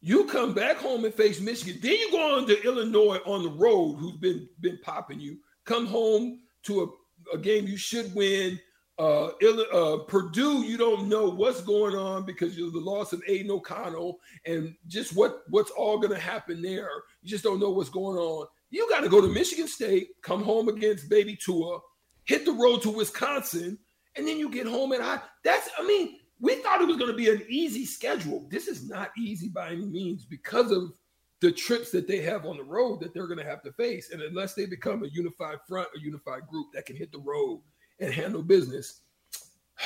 You 0.00 0.24
come 0.24 0.52
back 0.52 0.76
home 0.76 1.04
and 1.04 1.14
face 1.14 1.40
Michigan. 1.40 1.80
Then 1.82 1.92
you 1.92 2.10
go 2.10 2.36
on 2.36 2.46
to 2.46 2.62
Illinois 2.62 3.18
on 3.24 3.42
the 3.42 3.50
road, 3.50 3.96
who's 3.96 4.16
been 4.16 4.48
been 4.60 4.78
popping 4.82 5.20
you. 5.20 5.38
Come 5.64 5.86
home 5.86 6.40
to 6.64 6.82
a, 6.82 7.36
a 7.36 7.38
game 7.38 7.66
you 7.66 7.78
should 7.78 8.14
win 8.14 8.58
uh, 8.98 9.26
uh, 9.26 9.98
Purdue, 10.04 10.62
you 10.62 10.76
don't 10.76 11.08
know 11.08 11.28
what's 11.28 11.60
going 11.60 11.96
on 11.96 12.24
because 12.24 12.56
of 12.58 12.72
the 12.72 12.78
loss 12.78 13.12
of 13.12 13.22
Aidan 13.26 13.50
O'Connell 13.50 14.18
and 14.46 14.74
just 14.86 15.16
what 15.16 15.42
what's 15.48 15.70
all 15.72 15.98
going 15.98 16.12
to 16.12 16.20
happen 16.20 16.62
there. 16.62 16.90
You 17.22 17.28
just 17.28 17.44
don't 17.44 17.60
know 17.60 17.70
what's 17.70 17.90
going 17.90 18.16
on. 18.16 18.46
You 18.70 18.88
got 18.88 19.00
to 19.00 19.08
go 19.08 19.20
to 19.20 19.28
Michigan 19.28 19.68
State, 19.68 20.10
come 20.22 20.42
home 20.42 20.68
against 20.68 21.08
Baby 21.08 21.36
Tua, 21.36 21.80
hit 22.24 22.44
the 22.44 22.52
road 22.52 22.82
to 22.82 22.90
Wisconsin, 22.90 23.78
and 24.16 24.26
then 24.26 24.38
you 24.38 24.48
get 24.48 24.66
home 24.66 24.92
and 24.92 25.02
I. 25.02 25.20
That's 25.42 25.68
I 25.76 25.84
mean, 25.84 26.18
we 26.40 26.56
thought 26.56 26.80
it 26.80 26.88
was 26.88 26.96
going 26.96 27.10
to 27.10 27.16
be 27.16 27.30
an 27.30 27.42
easy 27.48 27.86
schedule. 27.86 28.46
This 28.48 28.68
is 28.68 28.88
not 28.88 29.10
easy 29.18 29.48
by 29.48 29.70
any 29.70 29.86
means 29.86 30.24
because 30.24 30.70
of 30.70 30.92
the 31.40 31.50
trips 31.50 31.90
that 31.90 32.06
they 32.06 32.20
have 32.20 32.46
on 32.46 32.56
the 32.56 32.64
road 32.64 33.00
that 33.00 33.12
they're 33.12 33.26
going 33.26 33.38
to 33.38 33.44
have 33.44 33.62
to 33.62 33.72
face. 33.72 34.10
And 34.12 34.22
unless 34.22 34.54
they 34.54 34.66
become 34.66 35.02
a 35.02 35.08
unified 35.08 35.58
front, 35.68 35.88
a 35.96 36.00
unified 36.00 36.46
group 36.48 36.68
that 36.72 36.86
can 36.86 36.96
hit 36.96 37.12
the 37.12 37.18
road 37.18 37.60
and 38.00 38.12
handle 38.12 38.42
business, 38.42 39.00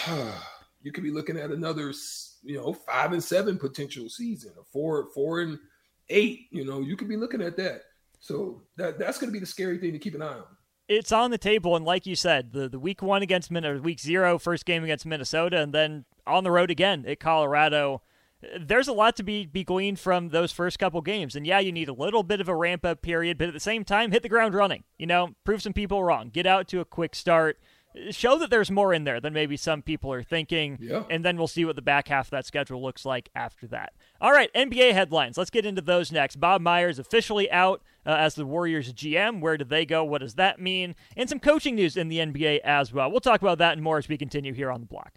you 0.82 0.92
could 0.92 1.04
be 1.04 1.10
looking 1.10 1.36
at 1.36 1.50
another, 1.50 1.92
you 2.42 2.56
know, 2.56 2.72
five 2.72 3.12
and 3.12 3.22
seven 3.22 3.58
potential 3.58 4.08
season, 4.08 4.52
a 4.60 4.64
four, 4.64 5.08
four 5.14 5.40
and 5.40 5.58
eight. 6.08 6.46
You 6.50 6.64
know, 6.64 6.80
you 6.80 6.96
could 6.96 7.08
be 7.08 7.16
looking 7.16 7.42
at 7.42 7.56
that. 7.56 7.82
So 8.20 8.62
that 8.76 8.98
that's 8.98 9.18
going 9.18 9.28
to 9.28 9.32
be 9.32 9.40
the 9.40 9.46
scary 9.46 9.78
thing 9.78 9.92
to 9.92 9.98
keep 9.98 10.14
an 10.14 10.22
eye 10.22 10.26
on. 10.26 10.44
It's 10.88 11.12
on 11.12 11.30
the 11.30 11.38
table, 11.38 11.76
and 11.76 11.84
like 11.84 12.06
you 12.06 12.16
said, 12.16 12.52
the, 12.52 12.66
the 12.66 12.78
week 12.78 13.02
one 13.02 13.20
against 13.20 13.50
Minnesota, 13.50 13.82
week 13.82 14.00
zero, 14.00 14.38
first 14.38 14.64
game 14.64 14.84
against 14.84 15.04
Minnesota, 15.04 15.60
and 15.60 15.74
then 15.74 16.06
on 16.26 16.44
the 16.44 16.50
road 16.50 16.70
again 16.70 17.04
at 17.06 17.20
Colorado 17.20 18.00
there's 18.58 18.88
a 18.88 18.92
lot 18.92 19.16
to 19.16 19.22
be, 19.22 19.46
be 19.46 19.64
gleaned 19.64 19.98
from 19.98 20.28
those 20.28 20.52
first 20.52 20.78
couple 20.78 21.00
games. 21.00 21.34
And 21.34 21.46
yeah, 21.46 21.58
you 21.58 21.72
need 21.72 21.88
a 21.88 21.92
little 21.92 22.22
bit 22.22 22.40
of 22.40 22.48
a 22.48 22.54
ramp 22.54 22.84
up 22.84 23.02
period, 23.02 23.38
but 23.38 23.48
at 23.48 23.54
the 23.54 23.60
same 23.60 23.84
time, 23.84 24.12
hit 24.12 24.22
the 24.22 24.28
ground 24.28 24.54
running. 24.54 24.84
You 24.96 25.06
know, 25.06 25.34
prove 25.44 25.62
some 25.62 25.72
people 25.72 26.04
wrong. 26.04 26.30
Get 26.30 26.46
out 26.46 26.68
to 26.68 26.80
a 26.80 26.84
quick 26.84 27.14
start. 27.14 27.58
Show 28.10 28.38
that 28.38 28.50
there's 28.50 28.70
more 28.70 28.92
in 28.92 29.04
there 29.04 29.20
than 29.20 29.32
maybe 29.32 29.56
some 29.56 29.82
people 29.82 30.12
are 30.12 30.22
thinking. 30.22 30.78
Yeah. 30.80 31.04
And 31.10 31.24
then 31.24 31.36
we'll 31.36 31.48
see 31.48 31.64
what 31.64 31.74
the 31.74 31.82
back 31.82 32.08
half 32.08 32.26
of 32.26 32.30
that 32.30 32.46
schedule 32.46 32.82
looks 32.82 33.04
like 33.04 33.30
after 33.34 33.66
that. 33.68 33.92
All 34.20 34.32
right, 34.32 34.52
NBA 34.54 34.92
headlines. 34.92 35.38
Let's 35.38 35.50
get 35.50 35.66
into 35.66 35.80
those 35.80 36.12
next. 36.12 36.36
Bob 36.36 36.60
Myers 36.60 36.98
officially 36.98 37.50
out 37.50 37.82
uh, 38.06 38.10
as 38.10 38.34
the 38.34 38.46
Warriors 38.46 38.92
GM. 38.92 39.40
Where 39.40 39.56
do 39.56 39.64
they 39.64 39.84
go? 39.84 40.04
What 40.04 40.20
does 40.20 40.34
that 40.34 40.60
mean? 40.60 40.94
And 41.16 41.28
some 41.28 41.40
coaching 41.40 41.74
news 41.74 41.96
in 41.96 42.08
the 42.08 42.18
NBA 42.18 42.60
as 42.60 42.92
well. 42.92 43.10
We'll 43.10 43.20
talk 43.20 43.42
about 43.42 43.58
that 43.58 43.72
and 43.72 43.82
more 43.82 43.98
as 43.98 44.08
we 44.08 44.18
continue 44.18 44.52
here 44.52 44.70
on 44.70 44.80
the 44.80 44.86
block. 44.86 45.12